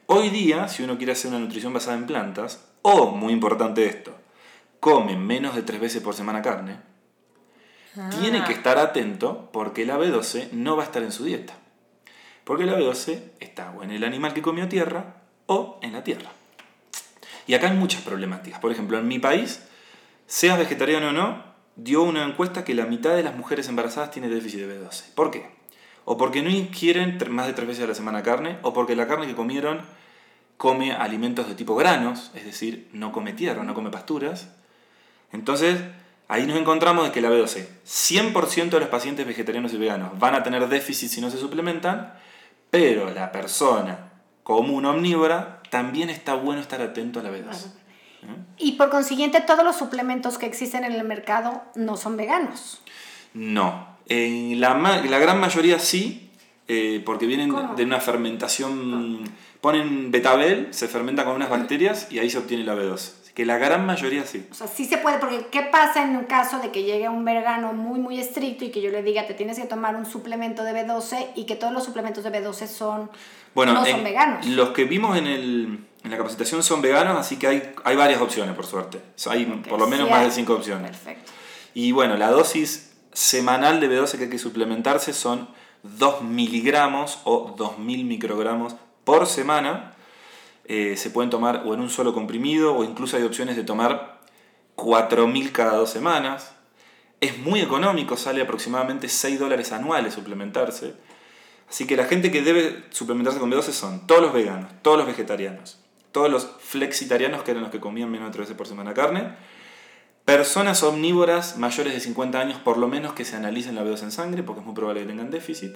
Hoy 0.07 0.29
día, 0.29 0.69
si 0.69 0.83
uno 0.83 0.99
quiere 0.99 1.13
hacer 1.13 1.31
una 1.31 1.39
nutrición 1.41 1.73
basada 1.73 1.97
en 1.97 2.07
plantas, 2.07 2.69
o, 2.83 3.13
muy 3.13 3.33
importante 3.33 3.87
esto, 3.87 4.15
come 4.81 5.17
menos 5.17 5.55
de 5.55 5.63
tres 5.63 5.81
veces 5.81 6.03
por 6.03 6.15
semana 6.15 6.43
carne, 6.43 6.81
tiene 8.21 8.39
Ah. 8.41 8.45
que 8.45 8.53
estar 8.53 8.79
atento 8.79 9.51
porque 9.53 9.85
la 9.85 9.99
B12 9.99 10.51
no 10.53 10.77
va 10.77 10.83
a 10.83 10.87
estar 10.87 11.03
en 11.03 11.13
su 11.13 11.25
dieta. 11.25 11.55
Porque 12.45 12.65
la 12.65 12.77
B12 12.77 13.23
está 13.41 13.71
o 13.73 13.83
en 13.83 13.91
el 13.91 14.05
animal 14.05 14.35
que 14.35 14.43
comió 14.43 14.69
tierra 14.69 15.17
o 15.47 15.79
en 15.83 15.93
la 15.93 16.03
tierra. 16.03 16.31
Y 17.47 17.55
acá 17.55 17.71
hay 17.71 17.77
muchas 17.77 18.03
problemáticas. 18.03 18.61
Por 18.61 18.73
ejemplo, 18.73 18.99
en 18.99 19.09
mi 19.09 19.19
país, 19.19 19.63
seas 20.27 20.59
vegetariano 20.59 21.09
o 21.09 21.13
no, 21.13 21.45
dio 21.77 22.03
una 22.03 22.25
encuesta 22.25 22.65
que 22.65 22.75
la 22.75 22.87
mitad 22.87 23.15
de 23.15 23.23
las 23.23 23.37
mujeres 23.37 23.69
embarazadas 23.69 24.11
tiene 24.11 24.29
déficit 24.29 24.61
de 24.61 24.81
B12. 24.81 25.13
¿Por 25.15 25.31
qué? 25.31 25.51
O 26.05 26.17
porque 26.17 26.43
no 26.43 26.51
ingieren 26.51 27.19
más 27.31 27.47
de 27.47 27.53
tres 27.53 27.69
veces 27.69 27.85
a 27.85 27.89
la 27.89 27.95
semana 27.95 28.23
carne, 28.23 28.59
o 28.63 28.73
porque 28.73 28.97
la 28.97 29.07
carne 29.07 29.27
que 29.27 29.35
comieron 29.37 29.81
come 30.57 30.93
alimentos 30.93 31.49
de 31.49 31.55
tipo 31.55 31.75
granos, 31.77 32.31
es 32.35 32.45
decir, 32.45 32.89
no 32.93 33.13
come 33.13 33.33
tierra, 33.33 33.63
no 33.65 33.75
come 33.75 33.91
pasturas. 33.91 34.49
Entonces, 35.33 35.81
ahí 36.29 36.47
nos 36.47 36.57
encontramos 36.57 37.05
de 37.05 37.13
que 37.13 37.21
la 37.21 37.31
B12, 37.31 37.67
100% 37.87 38.71
de 38.71 38.81
los 38.81 38.89
pacientes 38.89 39.27
vegetarianos 39.27 39.73
y 39.73 39.77
veganos 39.77 40.19
van 40.19 40.35
a 40.35 40.43
tener 40.43 40.69
déficit 40.69 41.11
si 41.11 41.21
no 41.21 41.31
se 41.31 41.39
suplementan, 41.39 42.15
pero 42.71 43.11
la 43.11 43.33
persona 43.33 44.13
común 44.43 44.85
omnívora 44.87 45.61
también 45.71 46.11
está 46.11 46.35
bueno 46.35 46.61
estar 46.61 46.81
atento 46.81 47.21
a 47.21 47.23
la 47.23 47.31
B12. 47.31 47.67
¿eh? 47.67 48.27
Y 48.59 48.73
por 48.73 48.91
consiguiente, 48.91 49.41
todos 49.41 49.65
los 49.65 49.77
suplementos 49.77 50.39
que 50.39 50.47
existen 50.47 50.85
en 50.85 50.93
el 50.93 51.05
mercado 51.05 51.63
no 51.75 51.97
son 51.97 52.17
veganos. 52.17 52.83
No, 53.35 53.97
en 54.09 54.61
la, 54.61 54.75
la 54.75 55.19
gran 55.19 55.41
mayoría 55.41 55.79
sí, 55.79 56.31
eh, 56.69 57.03
porque 57.05 57.27
vienen 57.27 57.51
¿Cómo? 57.51 57.75
de 57.75 57.85
una 57.85 58.01
fermentación. 58.01 59.25
Ponen 59.63 60.11
betabel, 60.11 60.69
se 60.75 60.89
fermenta 60.89 61.25
con 61.25 61.35
unas 61.37 61.49
bacterias 61.49 62.09
y 62.11 62.19
ahí 62.19 62.29
se 62.29 62.37
obtiene 62.39 62.65
la 62.65 62.75
B12. 62.75 62.95
Así 63.23 63.33
que 63.33 63.47
la 63.47 63.59
gran 63.59 63.87
mayoría 63.87 64.27
sí. 64.27 64.45
O 64.51 64.55
sea, 64.55 64.67
sí 64.67 64.85
se 64.87 64.99
puede, 64.99 65.19
porque 65.19 65.47
¿qué 65.53 65.63
pasa 65.63 66.03
en 66.03 66.17
un 66.17 66.25
caso 66.25 66.59
de 66.59 66.71
que 66.73 66.83
llegue 66.83 67.09
un 67.09 67.25
vegano 67.25 67.73
muy, 67.73 68.01
muy 68.01 68.19
estricto 68.19 68.65
y 68.65 68.71
que 68.73 68.83
yo 68.83 68.91
le 68.91 69.03
diga, 69.05 69.25
te 69.29 69.35
tienes 69.35 69.59
que 69.61 69.67
tomar 69.67 69.95
un 69.95 70.05
suplemento 70.05 70.65
de 70.65 70.73
B12 70.73 71.29
y 71.37 71.47
que 71.47 71.55
todos 71.55 71.73
los 71.73 71.85
suplementos 71.85 72.25
de 72.25 72.33
B12 72.33 72.67
son, 72.67 73.11
Bueno, 73.55 73.73
no 73.73 73.87
son 73.87 73.99
en- 74.01 74.05
veganos? 74.05 74.45
los 74.47 74.71
que 74.71 74.83
vimos 74.85 75.17
en, 75.17 75.29
el, 75.29 75.79
en 76.03 76.11
la 76.11 76.17
capacitación 76.17 76.63
son 76.65 76.83
veganos, 76.83 77.17
así 77.17 77.37
que 77.39 77.47
hay, 77.47 77.73
hay 77.85 77.95
varias 77.95 78.21
opciones, 78.21 78.57
por 78.57 78.67
suerte. 78.67 79.01
Hay 79.31 79.45
por 79.47 79.79
lo 79.79 79.87
menos 79.87 80.09
sí 80.09 80.13
más 80.13 80.25
de 80.25 80.31
cinco 80.33 80.55
opciones. 80.55 80.91
Perfecto. 80.91 81.31
Y 81.75 81.93
bueno, 81.93 82.17
la 82.17 82.31
dosis 82.33 82.91
semanal 83.13 83.79
de 83.79 83.89
B12 83.89 84.19
que 84.19 84.25
hay 84.25 84.31
que 84.31 84.39
suplementarse 84.39 85.13
son 85.13 85.49
2 85.85 86.23
miligramos 86.23 87.21
o 87.23 87.55
2000 87.57 88.05
microgramos 88.05 88.75
por 89.05 89.27
semana. 89.27 89.95
Eh, 90.65 90.97
se 90.97 91.11
pueden 91.11 91.31
tomar 91.31 91.63
o 91.67 91.75
en 91.75 91.81
un 91.81 91.91
solo 91.91 92.15
comprimido 92.15 92.77
o 92.77 92.85
incluso 92.85 93.17
hay 93.17 93.25
opciones 93.25 93.57
de 93.57 93.65
tomar 93.65 94.21
4000 94.77 95.53
cada 95.53 95.77
dos 95.77 95.91
semanas. 95.91 96.53
Es 97.21 97.39
muy 97.39 97.61
económico, 97.61 98.17
sale 98.17 98.43
aproximadamente 98.43 99.09
6 99.09 99.39
dólares 99.39 99.73
anuales 99.73 100.15
suplementarse. 100.15 100.95
Así 101.69 101.87
que 101.87 101.97
la 101.97 102.05
gente 102.05 102.31
que 102.31 102.43
debe 102.43 102.85
suplementarse 102.91 103.39
con 103.39 103.51
B12 103.51 103.71
son 103.71 104.07
todos 104.07 104.21
los 104.21 104.33
veganos, 104.33 104.71
todos 104.83 104.99
los 104.99 105.07
vegetarianos, 105.07 105.79
todos 106.11 106.31
los 106.31 106.49
flexitarianos 106.59 107.43
que 107.43 107.53
eran 107.53 107.63
los 107.63 107.73
que 107.73 107.81
comían 107.81 108.11
menos 108.11 108.27
de 108.27 108.33
tres 108.33 108.41
veces 108.43 108.57
por 108.59 108.67
semana 108.67 108.93
carne, 108.93 109.35
personas 110.25 110.83
omnívoras 110.83 111.57
mayores 111.57 111.95
de 111.95 112.01
50 112.01 112.39
años 112.39 112.59
por 112.59 112.77
lo 112.77 112.89
menos 112.89 113.15
que 113.15 113.25
se 113.25 113.37
analicen 113.37 113.75
la 113.75 113.85
B12 113.85 114.03
en 114.03 114.13
sangre 114.13 114.43
porque 114.43 114.61
es 114.61 114.67
muy 114.67 114.75
probable 114.75 115.01
que 115.01 115.07
tengan 115.07 115.31
déficit, 115.31 115.75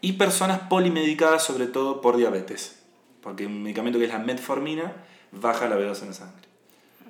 y 0.00 0.12
personas 0.12 0.60
polimedicadas 0.68 1.44
sobre 1.44 1.66
todo 1.66 2.00
por 2.00 2.16
diabetes, 2.16 2.82
porque 3.22 3.46
un 3.46 3.62
medicamento 3.62 3.98
que 3.98 4.04
es 4.04 4.10
la 4.12 4.18
metformina 4.18 4.92
baja 5.32 5.68
la 5.68 5.76
B12 5.76 6.02
en 6.02 6.14
sangre. 6.14 6.44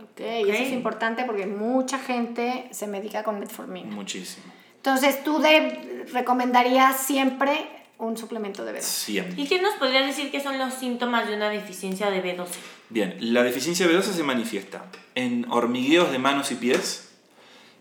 Ok, 0.02 0.20
y 0.20 0.50
eso 0.50 0.62
es 0.62 0.72
importante 0.72 1.24
porque 1.24 1.46
mucha 1.46 1.98
gente 1.98 2.68
se 2.70 2.86
medica 2.86 3.22
con 3.22 3.40
metformina. 3.40 3.90
Muchísimo. 3.90 4.46
Entonces, 4.76 5.24
¿tú 5.24 5.38
de, 5.38 6.04
recomendarías 6.12 6.98
siempre 6.98 7.66
un 7.98 8.16
suplemento 8.16 8.64
de 8.64 8.74
B12? 8.74 8.82
Siempre. 8.82 9.42
¿Y 9.42 9.46
qué 9.46 9.60
nos 9.60 9.74
podrías 9.74 10.06
decir 10.06 10.30
que 10.30 10.40
son 10.40 10.58
los 10.58 10.74
síntomas 10.74 11.26
de 11.26 11.36
una 11.36 11.48
deficiencia 11.48 12.10
de 12.10 12.22
B12? 12.22 12.48
Bien, 12.90 13.16
la 13.20 13.42
deficiencia 13.42 13.86
B12 13.86 14.02
se 14.02 14.22
manifiesta 14.22 14.84
en 15.14 15.46
hormigueos 15.50 16.12
de 16.12 16.18
manos 16.18 16.52
y 16.52 16.56
pies. 16.56 17.10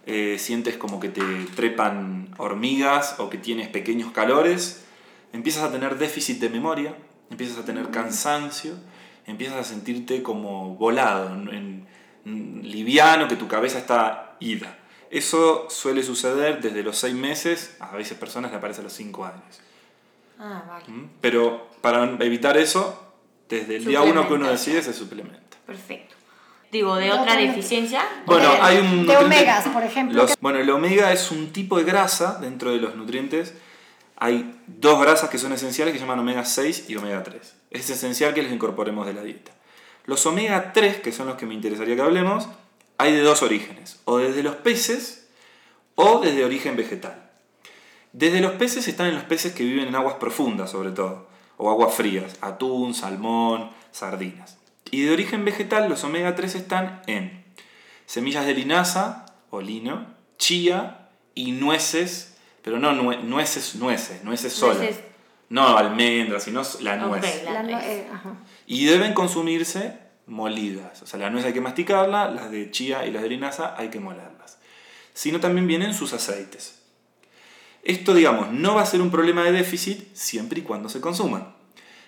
eh, 0.05 0.37
sientes 0.37 0.75
como 0.75 0.99
que 0.99 1.07
te 1.07 1.21
trepan 1.55 2.33
hormigas 2.37 3.15
o 3.19 3.29
que 3.29 3.37
tienes 3.37 3.69
pequeños 3.69 4.11
calores. 4.11 4.83
Empiezas 5.33 5.63
a 5.63 5.71
tener 5.71 5.97
déficit 5.97 6.39
de 6.39 6.49
memoria, 6.49 6.95
empiezas 7.29 7.57
a 7.57 7.65
tener 7.65 7.89
cansancio, 7.89 8.75
empiezas 9.25 9.57
a 9.57 9.63
sentirte 9.63 10.21
como 10.23 10.75
volado, 10.75 11.29
en- 11.33 11.87
en- 12.25 12.61
liviano, 12.63 13.27
que 13.27 13.35
tu 13.35 13.47
cabeza 13.49 13.77
está 13.79 14.37
ida. 14.39 14.77
Eso 15.09 15.67
suele 15.69 16.01
suceder 16.03 16.61
desde 16.61 16.81
los 16.83 16.97
6 16.97 17.13
meses, 17.13 17.75
a 17.79 17.91
veces 17.95 18.17
personas 18.17 18.51
le 18.51 18.57
aparece 18.57 18.79
a 18.81 18.83
los 18.83 18.93
5 18.93 19.25
años. 19.25 19.59
Ah, 20.39 20.63
vale. 20.67 20.85
¿Mm? 20.87 21.09
Pero 21.21 21.67
para 21.81 22.03
evitar 22.23 22.55
eso, 22.57 23.13
desde 23.49 23.75
el 23.75 23.85
día 23.85 24.01
1 24.01 24.27
que 24.27 24.33
uno 24.33 24.49
decide 24.49 24.81
se 24.81 24.93
suplementa. 24.93 25.57
Perfecto. 25.65 26.15
Digo, 26.71 26.95
de 26.95 27.07
No, 27.09 27.21
otra 27.21 27.35
deficiencia. 27.35 28.03
Bueno, 28.25 28.49
De- 28.51 28.57
hay 28.59 28.77
un 28.79 29.05
de 29.05 29.15
omegas, 29.17 29.67
por 29.67 29.83
ejemplo, 29.83 30.23
Los- 30.23 30.35
bueno, 30.41 30.57
el 30.59 30.69
omega 30.71 31.11
es 31.11 31.29
un 31.29 31.53
tipo 31.53 31.77
de 31.77 31.83
grasa 31.83 32.39
dentro 32.41 32.71
de 32.71 32.77
los 32.77 32.95
nutrientes. 32.95 33.53
Hay 34.23 34.57
dos 34.67 35.01
grasas 35.01 35.29
que 35.29 35.37
son 35.37 35.51
esenciales 35.51 35.91
que 35.91 35.99
se 35.99 36.05
llaman 36.05 36.19
omega 36.19 36.45
6 36.45 36.85
y 36.87 36.95
omega 36.95 37.23
3. 37.23 37.55
Es 37.71 37.89
esencial 37.89 38.33
que 38.33 38.41
les 38.41 38.53
incorporemos 38.53 39.05
de 39.05 39.13
la 39.13 39.21
dieta. 39.21 39.51
Los 40.05 40.25
omega 40.25 40.71
3, 40.71 41.01
que 41.01 41.11
son 41.11 41.27
los 41.27 41.35
que 41.35 41.45
me 41.45 41.53
interesaría 41.53 41.97
que 41.97 42.03
hablemos, 42.03 42.47
hay 42.97 43.11
de 43.11 43.19
dos 43.19 43.43
orígenes, 43.43 43.99
o 44.05 44.19
desde 44.19 44.41
los 44.41 44.55
peces 44.55 45.27
o 45.95 46.21
desde 46.21 46.45
origen 46.45 46.77
vegetal. 46.77 47.31
Desde 48.13 48.39
los 48.39 48.53
peces 48.53 48.87
están 48.87 49.07
en 49.07 49.15
los 49.15 49.25
peces 49.25 49.51
que 49.51 49.65
viven 49.65 49.89
en 49.89 49.95
aguas 49.95 50.15
profundas 50.15 50.71
sobre 50.71 50.91
todo, 50.91 51.27
o 51.57 51.69
aguas 51.69 51.93
frías, 51.93 52.37
atún, 52.39 52.93
salmón, 52.93 53.71
sardinas. 53.91 54.57
Y 54.89 55.01
de 55.01 55.11
origen 55.11 55.43
vegetal 55.43 55.89
los 55.89 56.05
omega 56.05 56.33
3 56.33 56.55
están 56.55 57.01
en 57.07 57.43
semillas 58.05 58.45
de 58.45 58.53
linaza 58.53 59.25
o 59.49 59.59
lino, 59.59 60.07
chía 60.37 61.09
y 61.35 61.51
nueces, 61.51 62.32
pero 62.63 62.79
no 62.79 62.91
nue- 62.93 63.21
nueces, 63.21 63.75
nueces, 63.75 64.23
nueces 64.23 64.53
solas. 64.53 64.77
Nueces. 64.77 64.99
No 65.49 65.77
almendras, 65.77 66.43
sino 66.43 66.61
la 66.81 66.95
nuez. 66.97 67.43
la 67.43 67.51
La 67.53 67.63
no- 67.63 67.69
nuez. 67.71 67.83
eh. 67.85 68.07
Y 68.65 68.85
deben 68.85 69.13
consumirse 69.13 69.99
molidas. 70.25 71.01
O 71.03 71.05
sea, 71.05 71.19
la 71.19 71.29
nuez 71.29 71.45
hay 71.45 71.53
que 71.53 71.61
masticarla, 71.61 72.29
las 72.31 72.49
de 72.49 72.71
chía 72.71 73.05
y 73.05 73.11
las 73.11 73.21
de 73.21 73.29
linaza 73.29 73.75
hay 73.77 73.89
que 73.89 73.99
molerlas. 73.99 74.57
Sino 75.13 75.39
también 75.39 75.67
vienen 75.67 75.93
sus 75.93 76.13
aceites. 76.13 76.79
Esto, 77.83 78.13
digamos, 78.13 78.51
no 78.51 78.75
va 78.75 78.81
a 78.81 78.85
ser 78.85 79.01
un 79.01 79.11
problema 79.11 79.43
de 79.43 79.51
déficit 79.51 80.15
siempre 80.15 80.59
y 80.59 80.63
cuando 80.63 80.87
se 80.89 81.01
consuman. 81.01 81.53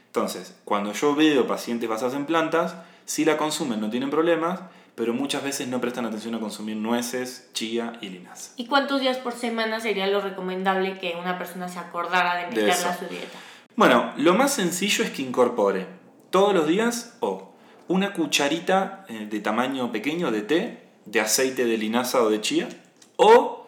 Entonces, 0.07 0.55
cuando 0.63 0.93
yo 0.93 1.13
veo 1.15 1.45
pacientes 1.45 1.89
basados 1.89 2.13
en 2.15 2.25
plantas, 2.25 2.75
si 3.05 3.25
la 3.25 3.35
consumen 3.38 3.81
no 3.81 3.89
tienen 3.89 4.09
problemas, 4.09 4.62
pero 4.95 5.13
muchas 5.13 5.43
veces 5.43 5.67
no 5.67 5.81
prestan 5.81 6.05
atención 6.05 6.35
a 6.35 6.39
consumir 6.39 6.77
nueces, 6.77 7.49
chía 7.53 7.93
y 8.01 8.09
linaza. 8.09 8.51
¿Y 8.55 8.65
cuántos 8.67 9.01
días 9.01 9.17
por 9.17 9.33
semana 9.33 9.79
sería 9.79 10.07
lo 10.07 10.21
recomendable 10.21 10.97
que 10.99 11.15
una 11.19 11.37
persona 11.37 11.67
se 11.67 11.79
acordara 11.79 12.35
de 12.35 12.41
De 12.43 12.47
meterla 12.49 12.73
eso. 12.73 12.89
a 12.89 12.97
su 12.97 13.05
dieta? 13.05 13.37
Bueno, 13.75 14.13
lo 14.17 14.33
más 14.35 14.53
sencillo 14.53 15.03
es 15.03 15.09
que 15.11 15.21
incorpore 15.21 15.85
todos 16.29 16.53
los 16.53 16.65
días 16.67 17.17
o 17.19 17.53
una 17.87 18.13
cucharita 18.13 19.05
eh, 19.09 19.27
de 19.29 19.39
tamaño 19.41 19.91
pequeño 19.91 20.31
de 20.31 20.41
té, 20.41 20.87
de 21.05 21.19
aceite 21.21 21.65
de 21.65 21.77
linaza 21.77 22.21
o 22.21 22.29
de 22.29 22.41
chía, 22.41 22.67
o 23.17 23.67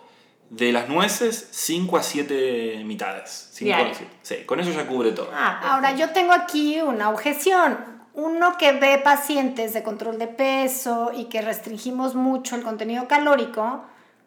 de 0.50 0.72
las 0.72 0.88
nueces 0.88 1.50
5 1.51 1.98
a 1.98 2.03
7 2.03 2.84
mitades. 2.86 3.50
Cinco 3.51 3.74
a 3.74 3.77
Diario. 3.77 3.96
siete. 3.98 4.13
Sí, 4.22 4.36
con 4.46 4.60
eso 4.62 4.72
ya 4.72 4.88
cubre 4.88 5.12
todo. 5.12 5.29
Ah, 5.34 5.74
Ahora, 5.74 5.93
yo 5.96 6.10
tengo 6.12 6.31
aquí 6.31 6.79
una 6.79 7.10
objeción. 7.10 7.97
Uno 8.18 8.58
que 8.58 8.72
ve 8.72 8.98
pacientes 8.98 9.74
de 9.74 9.84
control 9.84 10.18
de 10.18 10.26
peso 10.26 11.12
y 11.16 11.26
que 11.26 11.44
restringimos 11.44 12.16
mucho 12.16 12.56
el 12.56 12.64
contenido 12.64 13.08
calórico 13.08 13.84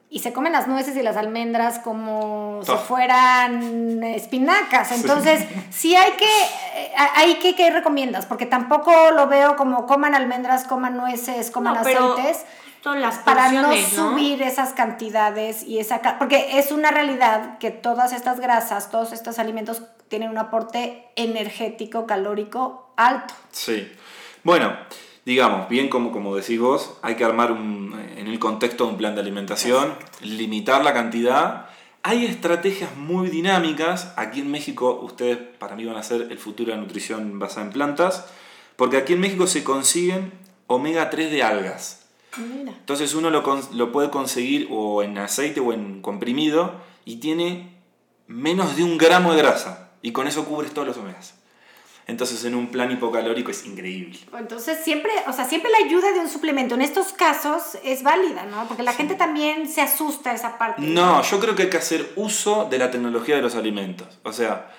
y 0.08 0.20
se 0.20 0.32
comen 0.32 0.52
las 0.52 0.68
nueces 0.68 0.96
y 0.96 1.02
las 1.02 1.16
almendras 1.16 1.80
como 1.80 2.60
si 2.62 2.72
fueran 2.86 4.00
espinacas. 4.04 4.92
Entonces, 4.92 5.44
sí 5.70 5.96
hay 5.96 6.12
que, 6.12 6.24
eh, 6.24 6.92
hay 7.16 7.34
que, 7.40 7.56
¿qué 7.56 7.70
recomiendas? 7.70 8.26
Porque 8.26 8.46
tampoco 8.46 8.92
lo 9.10 9.26
veo 9.26 9.56
como 9.56 9.86
coman 9.86 10.14
almendras, 10.14 10.68
coman 10.68 10.96
nueces, 10.96 11.50
coman 11.50 11.74
No, 11.74 11.80
pero 11.82 12.16
las 12.84 13.18
para 13.18 13.52
no 13.52 13.72
subir 13.76 14.42
esas 14.42 14.72
cantidades 14.72 15.62
y 15.64 15.78
esa 15.78 16.00
porque 16.18 16.58
es 16.58 16.72
una 16.72 16.90
realidad 16.90 17.58
que 17.58 17.70
todas 17.70 18.12
estas 18.12 18.40
grasas, 18.40 18.90
todos 18.90 19.12
estos 19.12 19.38
alimentos 19.38 19.82
tienen 20.08 20.30
un 20.30 20.38
aporte 20.38 21.06
energético, 21.16 22.06
calórico 22.06 22.92
alto. 22.96 23.34
Sí. 23.52 23.90
Bueno, 24.42 24.74
digamos, 25.24 25.68
bien 25.68 25.88
como, 25.88 26.10
como 26.10 26.34
decís 26.34 26.58
vos, 26.58 26.98
hay 27.02 27.14
que 27.14 27.24
armar 27.24 27.52
un, 27.52 27.94
en 28.16 28.26
el 28.26 28.38
contexto 28.38 28.84
de 28.84 28.90
un 28.90 28.96
plan 28.96 29.14
de 29.14 29.20
alimentación, 29.20 29.94
limitar 30.22 30.82
la 30.82 30.92
cantidad. 30.92 31.66
Hay 32.02 32.24
estrategias 32.24 32.96
muy 32.96 33.28
dinámicas. 33.28 34.12
Aquí 34.16 34.40
en 34.40 34.50
México, 34.50 35.00
ustedes 35.02 35.36
para 35.36 35.76
mí 35.76 35.84
van 35.84 35.96
a 35.96 36.02
ser 36.02 36.28
el 36.30 36.38
futuro 36.38 36.70
de 36.70 36.76
la 36.76 36.82
nutrición 36.82 37.38
basada 37.38 37.66
en 37.66 37.72
plantas, 37.72 38.26
porque 38.76 38.96
aquí 38.96 39.12
en 39.12 39.20
México 39.20 39.46
se 39.46 39.62
consiguen 39.62 40.32
omega 40.66 41.10
3 41.10 41.30
de 41.30 41.42
algas. 41.42 42.00
Mira. 42.36 42.72
Entonces 42.72 43.14
uno 43.14 43.30
lo, 43.30 43.42
lo 43.72 43.92
puede 43.92 44.10
conseguir 44.10 44.68
o 44.70 45.02
en 45.02 45.18
aceite 45.18 45.60
o 45.60 45.72
en 45.72 46.00
comprimido 46.02 46.74
y 47.04 47.16
tiene 47.16 47.76
menos 48.26 48.76
de 48.76 48.84
un 48.84 48.98
gramo 48.98 49.32
de 49.32 49.38
grasa. 49.38 49.90
Y 50.02 50.12
con 50.12 50.26
eso 50.26 50.44
cubres 50.44 50.72
todos 50.72 50.88
los 50.88 50.96
omegas. 50.96 51.34
Entonces 52.06 52.44
en 52.44 52.56
un 52.56 52.68
plan 52.68 52.90
hipocalórico 52.90 53.50
es 53.50 53.64
increíble. 53.66 54.18
Entonces 54.36 54.78
siempre, 54.82 55.12
o 55.28 55.32
sea, 55.32 55.44
siempre 55.44 55.70
la 55.70 55.86
ayuda 55.86 56.12
de 56.12 56.20
un 56.20 56.28
suplemento 56.28 56.74
en 56.74 56.82
estos 56.82 57.12
casos 57.12 57.78
es 57.84 58.02
válida, 58.02 58.46
¿no? 58.46 58.66
Porque 58.66 58.82
la 58.82 58.92
gente 58.92 59.14
también 59.14 59.68
se 59.68 59.80
asusta 59.80 60.32
esa 60.34 60.58
parte. 60.58 60.82
No, 60.82 61.22
yo 61.22 61.38
creo 61.38 61.54
que 61.54 61.64
hay 61.64 61.70
que 61.70 61.76
hacer 61.76 62.12
uso 62.16 62.66
de 62.68 62.78
la 62.78 62.90
tecnología 62.90 63.36
de 63.36 63.42
los 63.42 63.54
alimentos. 63.54 64.08
O 64.24 64.32
sea, 64.32 64.72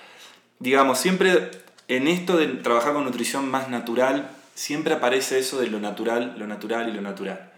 digamos, 0.59 0.97
siempre 0.99 1.51
en 1.87 2.07
esto 2.07 2.35
de 2.35 2.47
trabajar 2.47 2.93
con 2.93 3.05
nutrición 3.05 3.49
más 3.49 3.69
natural, 3.69 4.29
siempre 4.55 4.93
aparece 4.93 5.39
eso 5.39 5.59
de 5.59 5.67
lo 5.67 5.79
natural, 5.79 6.35
lo 6.37 6.47
natural 6.47 6.89
y 6.89 6.93
lo 6.93 7.01
natural. 7.01 7.51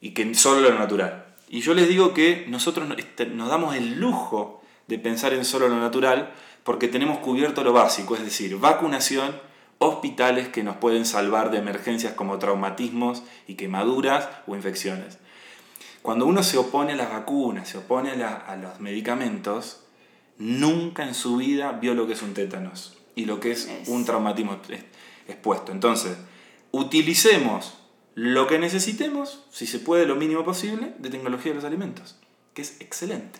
Y 0.00 0.10
que 0.10 0.34
solo 0.34 0.60
lo 0.60 0.78
natural. 0.78 1.26
Y 1.48 1.60
yo 1.60 1.74
les 1.74 1.88
digo 1.88 2.14
que 2.14 2.46
nosotros 2.48 2.88
no- 2.88 2.94
este, 2.96 3.26
nos 3.26 3.48
damos 3.48 3.74
el 3.76 3.98
lujo 4.00 4.62
de 4.88 4.98
pensar 4.98 5.32
en 5.32 5.44
solo 5.44 5.68
lo 5.68 5.78
natural 5.78 6.32
porque 6.64 6.88
tenemos 6.88 7.18
cubierto 7.18 7.62
lo 7.64 7.72
básico, 7.72 8.14
es 8.16 8.24
decir, 8.24 8.56
vacunación, 8.58 9.34
hospitales 9.78 10.48
que 10.48 10.62
nos 10.62 10.76
pueden 10.76 11.04
salvar 11.04 11.50
de 11.50 11.58
emergencias 11.58 12.12
como 12.14 12.38
traumatismos 12.38 13.22
y 13.48 13.54
quemaduras 13.54 14.28
o 14.46 14.54
infecciones. 14.54 15.18
Cuando 16.02 16.26
uno 16.26 16.42
se 16.42 16.56
opone 16.58 16.92
a 16.92 16.96
las 16.96 17.10
vacunas, 17.10 17.68
se 17.68 17.78
opone 17.78 18.10
a, 18.12 18.16
la- 18.16 18.34
a 18.34 18.56
los 18.56 18.80
medicamentos, 18.80 19.80
nunca 20.38 21.04
en 21.04 21.14
su 21.14 21.36
vida 21.36 21.72
vio 21.72 21.94
lo 21.94 22.06
que 22.06 22.14
es 22.14 22.22
un 22.22 22.34
tétanos 22.34 22.96
y 23.14 23.24
lo 23.26 23.40
que 23.40 23.52
es, 23.52 23.66
Es- 23.66 23.88
un 23.88 24.04
traumatismo 24.04 24.54
ex- 24.68 24.84
expuesto. 25.28 25.70
Entonces, 25.72 26.16
utilicemos 26.72 27.78
lo 28.14 28.46
que 28.46 28.58
necesitemos, 28.58 29.44
si 29.50 29.66
se 29.66 29.78
puede 29.78 30.04
lo 30.06 30.16
mínimo 30.16 30.44
posible, 30.44 30.92
de 30.98 31.08
tecnología 31.10 31.52
de 31.52 31.56
los 31.56 31.64
alimentos, 31.64 32.18
que 32.54 32.62
es 32.62 32.80
excelente. 32.80 33.38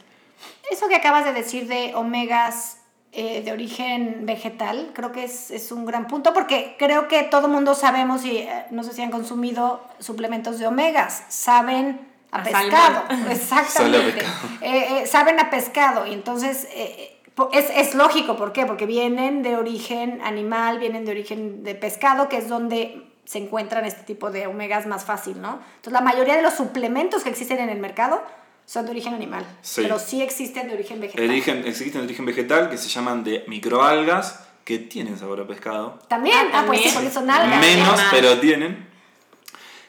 Eso 0.71 0.89
que 0.89 0.95
acabas 0.97 1.25
de 1.25 1.33
decir 1.33 1.67
de 1.69 1.95
omegas 1.95 2.79
eh, 3.13 3.43
de 3.43 3.53
origen 3.53 4.25
vegetal, 4.25 4.93
creo 4.95 5.13
que 5.13 5.25
es, 5.25 5.51
es 5.51 5.71
un 5.73 5.85
gran 5.85 6.07
punto 6.07 6.33
porque 6.33 6.77
creo 6.79 7.09
que 7.09 7.23
todo 7.25 7.49
mundo 7.49 7.75
sabemos 7.75 8.25
y 8.25 8.39
eh, 8.39 8.65
no 8.71 8.83
sé 8.83 8.93
si 8.95 9.03
han 9.03 9.11
consumido 9.11 9.87
suplementos 9.99 10.59
de 10.59 10.67
omegas, 10.67 11.23
saben 11.29 12.01
a, 12.31 12.39
A 12.41 12.43
pescado, 12.43 13.05
salmón. 13.09 13.31
exactamente. 13.31 14.11
A 14.11 14.15
pescado. 14.15 14.49
Eh, 14.63 15.03
eh, 15.03 15.07
saben 15.07 15.39
a 15.41 15.51
pescado 15.51 16.07
y 16.07 16.15
entonces 16.15 16.67
eh, 16.73 17.21
po- 17.35 17.51
es, 17.53 17.67
es 17.75 17.95
lógico, 17.95 18.37
¿por 18.37 18.55
qué? 18.55 18.65
Porque 18.65 18.87
vienen 18.87 19.43
de 19.43 19.57
origen 19.57 20.23
animal, 20.23 20.79
vienen 20.79 21.05
de 21.05 21.11
origen 21.11 21.63
de 21.65 21.75
pescado, 21.75 22.31
que 22.31 22.39
es 22.39 22.49
donde 22.49 23.12
se 23.25 23.39
encuentran 23.39 23.85
este 23.85 24.03
tipo 24.03 24.31
de 24.31 24.47
omegas 24.47 24.87
más 24.87 25.05
fácil, 25.05 25.41
¿no? 25.41 25.61
Entonces 25.77 25.93
la 25.93 26.01
mayoría 26.01 26.37
de 26.37 26.43
los 26.43 26.55
suplementos 26.55 27.23
que 27.23 27.31
existen 27.31 27.59
en 27.59 27.69
el 27.71 27.79
mercado 27.79 28.23
son 28.67 28.85
de 28.85 28.91
origen 28.93 29.15
animal, 29.15 29.45
Sí. 29.61 29.83
pero 29.83 29.99
sí 29.99 30.23
existen 30.23 30.69
de 30.69 30.75
origen 30.75 31.01
vegetal. 31.01 31.29
Origen, 31.29 31.65
existen 31.67 32.01
de 32.03 32.07
origen 32.07 32.25
vegetal 32.27 32.71
que 32.71 32.79
se 32.79 32.89
llaman 32.89 33.25
de 33.25 33.45
microalgas, 33.49 34.41
que 34.65 34.79
tienen 34.79 35.19
sabor 35.19 35.41
a 35.41 35.47
pescado. 35.47 35.99
También, 36.09 36.37
Ah, 36.53 36.61
ah, 36.61 36.65
pues 36.67 36.81
sí, 36.83 36.91
porque 36.95 37.11
son 37.11 37.29
algas. 37.29 37.61
Menos, 37.61 38.01
pero 38.13 38.39
tienen. 38.39 38.89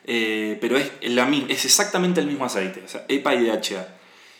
Eh, 0.05 0.57
pero 0.59 0.77
es, 0.77 0.91
la, 1.03 1.29
es 1.47 1.65
exactamente 1.65 2.19
el 2.19 2.27
mismo 2.27 2.45
aceite, 2.45 2.81
o 2.83 2.87
sea, 2.87 3.05
EPA 3.07 3.35
y 3.35 3.45
DHA. 3.45 3.87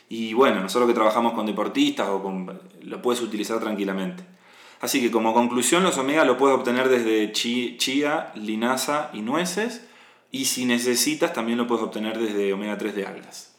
Y 0.10 0.34
bueno, 0.34 0.60
nosotros 0.60 0.88
que 0.90 0.94
trabajamos 0.94 1.34
con 1.34 1.46
deportistas 1.46 2.08
o 2.10 2.22
con, 2.22 2.62
lo 2.82 3.02
puedes 3.02 3.22
utilizar 3.22 3.60
tranquilamente. 3.60 4.24
Así 4.84 5.02
que 5.02 5.10
como 5.12 5.34
conclusión, 5.34 5.82
los 5.84 5.98
omega 5.98 6.26
lo 6.26 6.38
puedes 6.38 6.58
obtener 6.58 6.90
desde 6.90 7.32
chía, 7.32 8.32
linaza 8.36 9.10
y 9.14 9.22
nueces. 9.22 9.82
Y 10.30 10.46
si 10.46 10.66
necesitas, 10.66 11.32
también 11.32 11.58
lo 11.58 11.68
puedes 11.68 11.84
obtener 11.84 12.18
desde 12.20 12.52
omega 12.54 12.78
3 12.78 12.96
de 12.96 13.06
algas. 13.08 13.54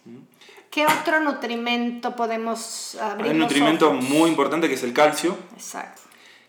¿Qué 0.71 0.85
otro 0.87 1.21
nutrimento 1.21 2.15
podemos 2.17 2.97
abrir 3.01 3.27
Hay 3.27 3.33
un 3.33 3.39
nutrimento 3.39 3.91
ojos? 3.91 4.05
muy 4.05 4.29
importante 4.29 4.69
que 4.69 4.75
es 4.75 4.83
el 4.83 4.93
calcio, 4.93 5.37
Exacto. 5.55 6.03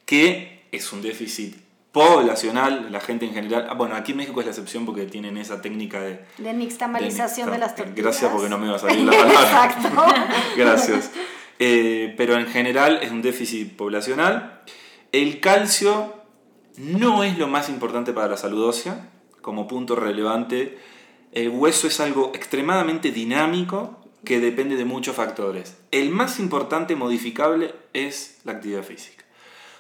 que 0.06 0.66
es 0.72 0.92
un 0.92 1.02
déficit 1.04 1.56
poblacional, 1.92 2.92
la 2.92 3.00
gente 3.00 3.26
en 3.26 3.34
general. 3.34 3.68
ah, 3.70 3.74
Bueno, 3.76 3.96
aquí 3.96 4.12
en 4.12 4.18
México 4.18 4.40
es 4.42 4.46
la 4.48 4.52
excepción 4.52 4.86
porque 4.86 5.06
tienen 5.06 5.38
esa 5.38 5.62
técnica 5.62 6.02
de... 6.02 6.26
De 6.40 6.54
nixtamalización 6.54 7.46
de, 7.48 7.54
de- 7.54 7.58
las 7.60 7.76
tortillas. 7.76 8.04
Gracias 8.04 8.32
porque 8.32 8.50
no 8.50 8.58
me 8.58 8.68
iba 8.68 8.76
a 8.76 8.80
salir 8.80 9.00
la 9.06 9.12
palabra. 9.18 9.42
Exacto. 9.42 9.90
Gracias. 10.58 11.12
Eh, 11.60 12.14
pero 12.18 12.36
en 12.36 12.48
general 12.48 13.00
es 13.02 13.12
un 13.12 13.22
déficit 13.22 13.76
poblacional. 13.76 14.62
El 15.12 15.40
calcio 15.40 16.14
no 16.78 17.24
es 17.24 17.38
lo 17.38 17.48
más 17.48 17.70
importante 17.70 18.14
para 18.14 18.28
la 18.28 18.38
salud 18.38 18.66
ósea, 18.66 19.10
como 19.42 19.68
punto 19.68 19.96
relevante. 19.96 20.78
El 21.32 21.50
hueso 21.50 21.88
es 21.88 22.00
algo 22.00 22.32
extremadamente 22.34 23.12
dinámico 23.12 24.02
que 24.26 24.40
depende 24.40 24.76
de 24.76 24.86
muchos 24.86 25.16
factores. 25.16 25.78
El 25.92 26.10
más 26.10 26.40
importante 26.40 26.96
modificable 26.96 27.74
es 27.94 28.40
la 28.44 28.54
actividad 28.54 28.84
física. 28.84 29.24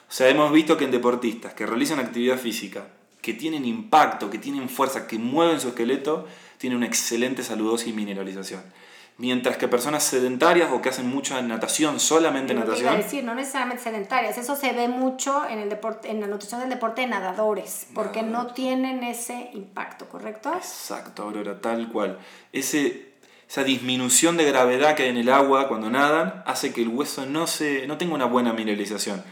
O 0.07 0.11
sea, 0.11 0.29
hemos 0.29 0.51
visto 0.51 0.77
que 0.77 0.85
en 0.85 0.91
deportistas 0.91 1.53
que 1.53 1.65
realizan 1.65 1.99
actividad 1.99 2.37
física, 2.37 2.87
que 3.21 3.33
tienen 3.33 3.65
impacto, 3.65 4.29
que 4.29 4.37
tienen 4.37 4.69
fuerza, 4.69 5.07
que 5.07 5.17
mueven 5.17 5.59
su 5.59 5.69
esqueleto, 5.69 6.27
tienen 6.59 6.77
una 6.77 6.85
excelente 6.85 7.43
salud 7.43 7.73
ósea 7.73 7.89
y 7.89 7.93
mineralización. 7.93 8.61
Mientras 9.17 9.55
que 9.55 9.69
personas 9.69 10.03
sedentarias 10.03 10.71
o 10.73 10.81
que 10.81 10.89
hacen 10.89 11.07
mucha 11.07 11.41
natación, 11.41 12.01
solamente 12.01 12.53
Lo 12.53 12.65
que 12.65 12.79
iba 12.79 12.91
a 12.91 12.93
natación, 12.93 13.01
decir, 13.01 13.23
no 13.23 13.33
necesariamente 13.33 13.81
sedentarias. 13.81 14.37
Eso 14.37 14.57
se 14.57 14.73
ve 14.73 14.89
mucho 14.89 15.47
en, 15.47 15.59
el 15.59 15.69
deporte, 15.69 16.11
en 16.11 16.19
la 16.19 16.27
nutrición 16.27 16.59
del 16.59 16.69
deporte 16.69 17.01
de 17.01 17.07
nadadores, 17.07 17.87
porque 17.93 18.23
no 18.23 18.47
tienen 18.47 19.03
ese 19.03 19.51
impacto, 19.53 20.09
¿correcto? 20.09 20.53
Exacto, 20.53 21.23
Aurora, 21.23 21.61
tal 21.61 21.87
cual. 21.93 22.19
Ese, 22.51 23.13
esa 23.47 23.63
disminución 23.63 24.35
de 24.35 24.43
gravedad 24.43 24.95
que 24.95 25.03
hay 25.03 25.09
en 25.09 25.17
el 25.17 25.29
agua 25.29 25.69
cuando 25.69 25.89
nadan 25.89 26.43
hace 26.45 26.73
que 26.73 26.81
el 26.81 26.89
hueso 26.89 27.25
no, 27.25 27.47
se, 27.47 27.87
no 27.87 27.97
tenga 27.97 28.15
una 28.15 28.25
buena 28.25 28.51
mineralización. 28.51 29.23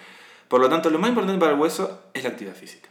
Por 0.47 0.61
lo 0.61 0.69
tanto, 0.69 0.91
lo 0.91 0.99
más 0.99 1.09
importante 1.09 1.39
para 1.39 1.51
el 1.51 1.59
hueso 1.59 2.03
es 2.13 2.23
la 2.23 2.29
actividad 2.29 2.55
física. 2.55 2.87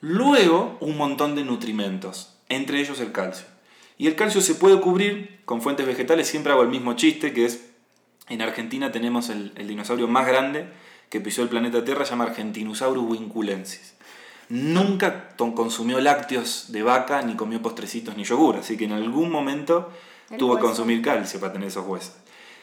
Luego, 0.00 0.78
un 0.80 0.96
montón 0.96 1.36
de 1.36 1.44
nutrimentos, 1.44 2.34
entre 2.48 2.80
ellos 2.80 2.98
el 2.98 3.12
calcio. 3.12 3.46
Y 3.98 4.06
el 4.06 4.16
calcio 4.16 4.40
se 4.40 4.54
puede 4.54 4.80
cubrir 4.80 5.40
con 5.44 5.62
fuentes 5.62 5.86
vegetales, 5.86 6.26
siempre 6.26 6.52
hago 6.52 6.62
el 6.62 6.68
mismo 6.68 6.94
chiste, 6.94 7.32
que 7.32 7.44
es, 7.44 7.70
en 8.28 8.42
Argentina 8.42 8.90
tenemos 8.92 9.28
el, 9.28 9.52
el 9.56 9.68
dinosaurio 9.68 10.08
más 10.08 10.26
grande 10.26 10.66
que 11.08 11.20
pisó 11.20 11.42
el 11.42 11.48
planeta 11.48 11.84
Tierra, 11.84 12.04
se 12.06 12.12
llama 12.12 12.24
Argentinosaurus 12.24 13.18
vinculensis. 13.18 13.94
Nunca 14.48 15.34
consumió 15.36 16.00
lácteos 16.00 16.72
de 16.72 16.82
vaca, 16.82 17.22
ni 17.22 17.36
comió 17.36 17.60
postrecitos, 17.60 18.16
ni 18.16 18.24
yogur, 18.24 18.56
así 18.56 18.76
que 18.76 18.84
en 18.84 18.92
algún 18.92 19.30
momento 19.30 19.90
El 20.30 20.38
tuvo 20.38 20.56
que 20.56 20.62
consumir 20.62 21.02
calcio 21.02 21.38
para 21.38 21.52
tener 21.52 21.68
esos 21.68 21.86
huesos. 21.86 22.14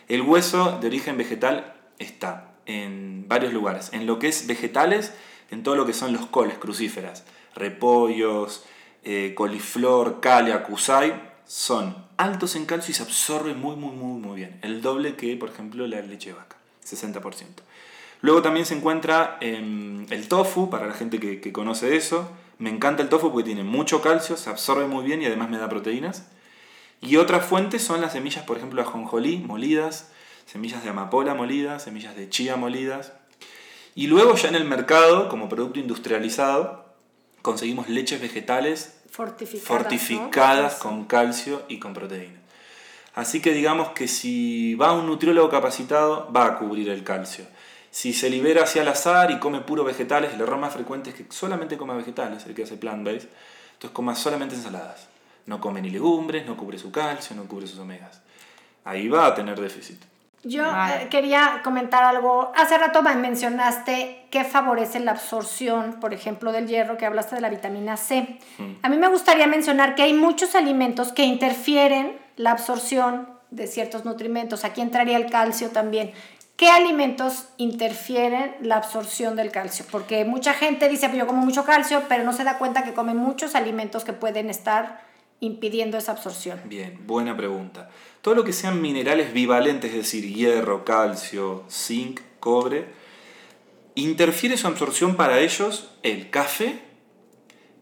El 0.08 0.22
hueso 0.22 0.80
de 0.82 0.88
origen 0.88 1.18
vegetal 1.18 1.76
está 2.00 2.52
en 2.66 3.28
varios 3.28 3.54
lugares. 3.54 3.90
En 3.94 4.08
lo 4.08 4.20
que 4.20 4.28
es 4.28 4.48
vegetales, 4.48 5.14
en 5.52 5.64
todo 5.64 5.76
lo 5.76 5.86
que 5.86 5.94
son 5.94 6.14
los 6.14 6.26
coles 6.26 6.58
crucíferas, 6.58 7.26
repollos, 7.56 8.64
eh, 9.04 9.34
coliflor, 9.36 10.20
calia, 10.20 10.64
cusay, 10.64 11.14
son 11.46 11.96
altos 12.18 12.56
en 12.56 12.66
calcio 12.66 12.92
y 12.92 12.96
se 12.96 13.04
absorben 13.04 13.60
muy, 13.60 13.76
muy, 13.76 13.96
muy, 13.96 14.20
muy 14.20 14.36
bien. 14.36 14.60
El 14.62 14.82
doble 14.82 15.16
que, 15.16 15.36
por 15.36 15.50
ejemplo, 15.50 15.88
la 15.88 16.02
leche 16.02 16.34
vaca, 16.34 16.58
60%. 16.86 17.46
Luego 18.22 18.42
también 18.42 18.66
se 18.66 18.76
encuentra 18.76 19.38
em, 19.40 20.06
el 20.12 20.28
tofu, 20.28 20.70
para 20.70 20.88
la 20.88 20.94
gente 20.94 21.20
que, 21.20 21.40
que 21.40 21.54
conoce 21.54 21.96
eso. 21.96 22.30
Me 22.58 22.70
encanta 22.70 23.02
el 23.02 23.10
tofu 23.10 23.32
porque 23.32 23.46
tiene 23.46 23.64
mucho 23.64 24.02
calcio, 24.02 24.36
se 24.36 24.50
absorbe 24.50 24.86
muy 24.86 25.06
bien 25.06 25.22
y 25.22 25.26
además 25.26 25.50
me 25.50 25.58
da 25.58 25.70
proteínas. 25.70 26.28
Y 27.02 27.16
otras 27.16 27.46
fuentes 27.46 27.82
son 27.82 28.02
las 28.02 28.12
semillas, 28.14 28.44
por 28.44 28.58
ejemplo, 28.58 28.82
ajonjolí 28.82 29.38
molidas, 29.38 30.12
semillas 30.46 30.84
de 30.84 30.90
amapola 30.90 31.34
molidas, 31.34 31.84
semillas 31.84 32.16
de 32.16 32.30
chía 32.30 32.58
molidas. 32.58 33.14
Y 33.96 34.08
luego 34.08 34.36
ya 34.36 34.50
en 34.50 34.56
el 34.56 34.66
mercado, 34.66 35.30
como 35.30 35.48
producto 35.48 35.80
industrializado, 35.80 36.89
conseguimos 37.42 37.90
leches 37.90 38.22
vegetales 38.22 38.96
Fortificadas. 39.10 39.68
fortificadas 39.68 40.74
¿no? 40.78 40.80
con 40.84 41.06
calcio 41.06 41.64
y 41.68 41.80
con 41.80 41.94
proteína. 41.94 42.40
Así 43.16 43.42
que 43.42 43.54
digamos 43.54 43.90
que 43.90 44.08
si 44.08 44.76
va 44.76 44.94
un 44.94 45.08
nutriólogo 45.08 45.50
capacitado, 45.50 46.32
va 46.32 46.46
a 46.46 46.58
cubrir 46.58 46.90
el 46.90 47.04
calcio. 47.04 47.46
Si 47.92 48.14
se 48.14 48.30
libera 48.30 48.64
hacia 48.64 48.84
el 48.84 48.88
azar 48.88 49.32
y 49.32 49.40
come 49.40 49.62
puro 49.62 49.84
vegetales, 49.84 50.34
el 50.34 50.42
error 50.42 50.58
más 50.58 50.74
frecuente 50.74 51.10
es 51.10 51.16
que 51.16 51.26
solamente 51.30 51.76
coma 51.76 51.96
vegetales, 51.96 52.46
el 52.46 52.54
que 52.54 52.64
hace 52.64 52.78
plant-based, 52.78 53.28
entonces 53.74 53.92
coma 53.92 54.16
solamente 54.16 54.56
ensaladas. 54.56 55.08
No 55.48 55.60
come 55.60 55.82
ni 55.82 55.90
legumbres, 55.90 56.46
no 56.46 56.56
cubre 56.56 56.78
su 56.78 56.92
calcio, 56.92 57.36
no 57.36 57.46
cubre 57.46 57.66
sus 57.66 57.80
omegas. 57.80 58.22
Ahí 58.86 59.08
va 59.08 59.26
a 59.26 59.36
tener 59.36 59.60
déficit. 59.60 60.00
Yo 60.44 60.64
eh, 60.64 61.08
quería 61.10 61.62
comentar 61.64 62.04
algo. 62.04 62.52
Hace 62.56 62.78
rato 62.78 63.02
me 63.02 63.16
mencionaste 63.16 64.28
que 64.32 64.44
favorece 64.44 65.00
la 65.00 65.12
absorción, 65.12 66.00
por 66.00 66.14
ejemplo, 66.14 66.52
del 66.52 66.68
hierro, 66.68 66.98
que 66.98 67.06
hablaste 67.06 67.36
de 67.36 67.42
la 67.42 67.50
vitamina 67.50 67.98
C. 67.98 68.40
A 68.82 68.90
mí 68.90 68.98
me 68.98 69.10
gustaría 69.10 69.48
mencionar 69.48 69.96
que 69.96 70.04
hay 70.04 70.14
muchos 70.14 70.56
alimentos 70.56 71.12
que 71.12 71.24
interfieren 71.24 72.18
la 72.38 72.52
absorción 72.52 73.28
de 73.52 73.68
ciertos 73.68 74.06
nutrimentos. 74.06 74.64
Aquí 74.64 74.80
entraría 74.82 75.18
el 75.18 75.30
calcio 75.30 75.72
también. 75.72 76.14
¿Qué 76.56 76.70
alimentos 76.70 77.50
interfieren 77.58 78.56
la 78.62 78.76
absorción 78.76 79.36
del 79.36 79.52
calcio? 79.52 79.86
Porque 79.90 80.26
mucha 80.26 80.54
gente 80.54 80.90
dice, 80.90 81.08
"Pues 81.08 81.18
yo 81.20 81.28
como 81.28 81.42
mucho 81.46 81.64
calcio, 81.64 82.04
pero 82.10 82.24
no 82.24 82.34
se 82.34 82.44
da 82.44 82.58
cuenta 82.58 82.84
que 82.84 82.94
come 82.94 83.14
muchos 83.14 83.56
alimentos 83.56 84.04
que 84.04 84.14
pueden 84.14 84.50
estar 84.50 85.09
impidiendo 85.40 85.98
esa 85.98 86.12
absorción. 86.12 86.62
Bien, 86.66 87.00
buena 87.06 87.36
pregunta. 87.36 87.90
Todo 88.22 88.36
lo 88.36 88.44
que 88.44 88.54
sean 88.54 88.82
minerales 88.82 89.34
bivalentes, 89.34 89.92
es 89.92 89.98
decir, 89.98 90.34
hierro, 90.34 90.84
calcio, 90.84 91.64
zinc, 91.70 92.22
cobre, 92.40 92.88
interfiere 93.96 94.58
su 94.58 94.68
absorción 94.68 95.16
para 95.16 95.40
ellos 95.40 95.90
el 96.04 96.30
café, 96.30 96.80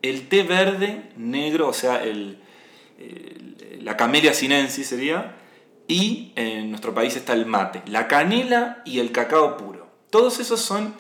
el 0.02 0.28
té 0.30 0.44
verde, 0.44 1.10
negro, 1.16 1.68
o 1.68 1.74
sea, 1.74 2.04
el, 2.04 2.40
la 3.82 3.98
camelia 3.98 4.34
sinensis 4.34 4.88
sería, 4.88 5.36
y 5.88 6.34
en 6.36 6.70
nuestro 6.70 6.94
país 6.94 7.16
está 7.16 7.34
el 7.34 7.46
mate, 7.46 7.82
la 7.88 8.08
canela 8.08 8.82
y 8.86 9.00
el 9.00 9.12
cacao 9.12 9.58
puro. 9.58 9.88
Todos 10.10 10.40
esos 10.40 10.62
son 10.62 10.94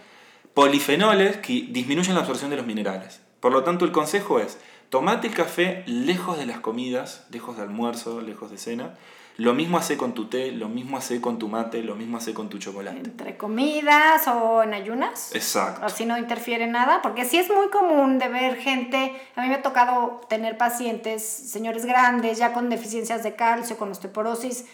polifenoles 0.54 1.38
que 1.38 1.68
disminuyen 1.70 2.16
la 2.16 2.22
absorción 2.22 2.50
de 2.50 2.58
los 2.58 2.66
minerales. 2.66 3.22
Por 3.40 3.52
lo 3.52 3.64
tanto, 3.64 3.86
el 3.86 3.92
consejo 3.92 4.40
es, 4.40 4.58
tomate 4.90 5.28
el 5.28 5.34
café 5.34 5.84
lejos 5.86 6.38
de 6.38 6.46
las 6.46 6.60
comidas, 6.60 7.26
lejos 7.32 7.58
de 7.58 7.64
almuerzo, 7.64 8.22
lejos 8.22 8.52
de 8.52 8.58
cena. 8.58 8.94
Lo 9.38 9.54
mismo 9.54 9.78
hace 9.78 9.98
con 9.98 10.14
tu 10.14 10.26
té, 10.26 10.52
lo 10.52 10.68
mismo 10.68 10.98
hace 10.98 11.22
con 11.22 11.38
tu 11.38 11.48
mate, 11.48 11.84
lo 11.84 11.96
mismo 11.96 12.18
hace 12.18 12.34
con 12.34 12.50
tu 12.50 12.58
chocolate. 12.58 12.98
Entre 12.98 13.38
comidas 13.38 14.28
o 14.28 14.64
en 14.64 14.74
ayunas. 14.74 15.36
Exacto. 15.36 15.86
Así 15.86 16.08
no 16.08 16.18
interfiere 16.18 16.66
nada, 16.66 17.04
porque 17.04 17.24
sí 17.24 17.38
es 17.38 17.52
muy 17.52 17.68
común 17.68 18.18
de 18.18 18.30
ver 18.30 18.56
gente, 18.56 19.16
a 19.36 19.42
mí 19.44 19.50
me 19.50 19.56
ha 19.56 19.62
tocado 19.62 20.22
tener 20.28 20.58
pacientes, 20.58 21.24
señores 21.24 21.86
grandes, 21.86 22.40
ya 22.40 22.52
con 22.52 22.70
deficiencias 22.70 23.22
de 23.22 23.36
calcio, 23.36 23.78
con 23.78 23.92
osteoporosis, 23.92 24.66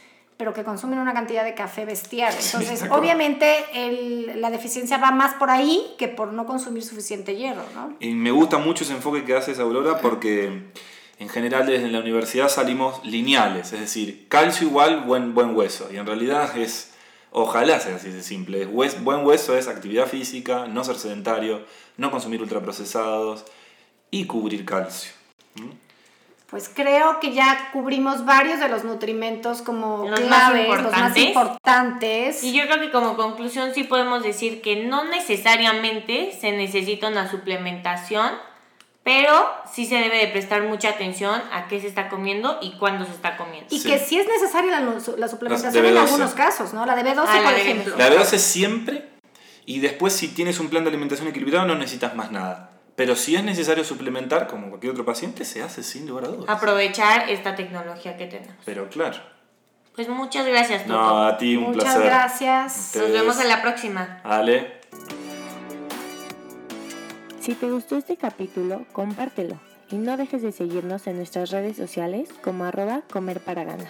pero 0.44 0.54
que 0.54 0.66
consumen 0.66 1.00
una 1.00 1.14
cantidad 1.14 1.46
de 1.46 1.54
café 1.56 1.86
bestial. 1.86 2.34
Entonces, 2.38 2.84
obviamente, 2.92 3.64
el- 3.74 4.42
la 4.42 4.50
deficiencia 4.50 4.98
va 4.98 5.12
más 5.12 5.36
por 5.36 5.50
ahí 5.50 5.96
que 5.98 6.10
por 6.10 6.34
no 6.34 6.46
consumir 6.46 6.84
suficiente 6.84 7.38
hierro, 7.38 7.64
¿no? 7.74 7.96
Y 8.02 8.10
me 8.14 8.30
gusta 8.30 8.58
mucho 8.58 8.84
ese 8.84 8.92
enfoque 8.92 9.24
que 9.24 9.38
haces, 9.38 9.58
Aurora, 9.60 10.00
porque 10.02 10.64
en 11.18 11.30
general 11.30 11.66
desde 11.66 11.88
la 11.88 12.00
universidad 12.02 12.50
salimos 12.50 13.00
lineales, 13.06 13.72
es 13.72 13.80
decir, 13.80 14.28
calcio 14.28 14.68
igual 14.68 15.04
buen, 15.06 15.34
buen 15.34 15.56
hueso. 15.56 15.88
Y 15.94 15.96
en 15.96 16.06
realidad 16.06 16.58
es, 16.58 16.92
ojalá 17.32 17.80
sea 17.80 17.96
así 17.96 18.10
de 18.10 18.22
simple, 18.22 18.64
es 18.84 19.02
buen 19.02 19.26
hueso 19.26 19.56
es 19.58 19.70
actividad 19.70 20.08
física, 20.08 20.66
no 20.68 20.84
ser 20.84 20.98
sedentario, 20.98 21.62
no 21.96 22.12
consumir 22.12 22.42
ultraprocesados 22.42 23.46
y 24.12 24.26
cubrir 24.26 24.66
calcio. 24.66 25.14
Pues 26.54 26.70
creo 26.72 27.20
que 27.20 27.34
ya 27.34 27.72
cubrimos 27.74 28.26
varios 28.26 28.60
de 28.60 28.70
los 28.70 28.84
nutrimentos 28.84 29.64
como 29.64 30.08
Los 30.08 30.22
más 30.26 30.52
claves, 30.52 30.84
los 30.84 30.92
más 30.92 31.18
importantes. 31.18 32.44
Y 32.44 32.54
yo 32.54 32.68
creo 32.68 32.80
que 32.80 32.92
como 32.92 33.16
conclusión 33.18 33.74
sí 33.74 33.84
podemos 33.86 34.22
decir 34.22 34.62
que 34.62 34.86
no 34.86 35.04
necesariamente 35.06 36.32
se 36.40 36.52
necesita 36.52 37.08
una 37.08 37.28
suplementación, 37.32 38.30
pero 39.02 39.48
sí 39.74 39.88
se 39.88 39.96
debe 39.96 40.18
de 40.20 40.28
prestar 40.28 40.62
mucha 40.62 40.90
atención 40.90 41.42
a 41.52 41.68
qué 41.68 41.82
se 41.82 41.88
está 41.88 42.08
comiendo 42.08 42.60
y 42.62 42.78
cuándo 42.78 43.04
se 43.06 43.14
está 43.14 43.36
comiendo. 43.36 43.74
Y 43.74 43.80
Sí. 43.80 43.90
que 43.90 43.98
sí 43.98 44.20
es 44.20 44.28
necesaria 44.28 44.80
la, 44.80 44.82
la 45.18 45.28
suplementación 45.28 45.84
en 45.88 45.96
B12. 45.96 46.02
algunos 46.04 46.34
casos, 46.36 46.72
¿no? 46.76 46.86
La 46.86 46.96
de 46.96 47.02
B12, 47.04 47.26
Ah, 47.28 47.36
la 47.38 47.44
por 47.46 47.54
de 47.56 47.62
ejemplo. 47.62 47.96
B12. 47.96 47.98
La 47.98 48.10
verdad 48.10 48.32
es 48.32 48.42
siempre 48.44 49.10
y 49.66 49.80
después 49.80 50.14
si 50.14 50.28
tienes 50.28 50.60
un 50.60 50.70
plan 50.70 50.84
de 50.84 50.90
alimentación 50.92 51.28
equilibrado 51.28 51.66
no 51.66 51.74
necesitas 51.74 52.14
más 52.16 52.30
nada. 52.32 52.70
Pero 52.96 53.16
si 53.16 53.36
es 53.36 53.44
necesario 53.44 53.84
suplementar, 53.84 54.48
como 54.48 54.70
cualquier 54.70 54.92
otro 54.92 55.06
paciente, 55.06 55.46
se 55.46 55.64
hace 55.64 55.82
sin 55.84 56.08
lugar 56.08 56.26
a 56.26 56.28
dudas. 56.28 56.46
Aprovechar 56.48 57.30
esta 57.30 57.56
tecnología 57.56 58.18
que 58.18 58.28
tenemos. 58.28 58.56
Pero 58.66 58.88
claro. 58.90 59.18
Pues 59.96 60.10
muchas 60.10 60.46
gracias, 60.46 60.84
Toto. 60.84 60.94
No, 60.94 61.24
a 61.26 61.38
ti 61.38 61.56
un 61.56 61.66
Muchas 61.66 61.84
placer. 61.84 62.04
gracias. 62.04 62.96
Nos 62.96 63.12
vemos 63.12 63.40
en 63.40 63.50
la 63.50 63.62
próxima. 63.62 64.22
Ale. 64.24 64.82
Si 67.40 67.56
te 67.56 67.70
gustó 67.70 67.98
este 67.98 68.16
capítulo, 68.16 68.86
compártelo 68.94 69.60
y 69.92 69.96
no 69.98 70.16
dejes 70.18 70.42
de 70.42 70.52
seguirnos 70.52 71.06
en 71.08 71.18
nuestras 71.18 71.52
redes 71.52 71.76
sociales 71.78 72.30
como 72.44 72.64
arroba 72.66 73.02
comer 73.12 73.40
para 73.42 73.64
ganar. 73.64 73.88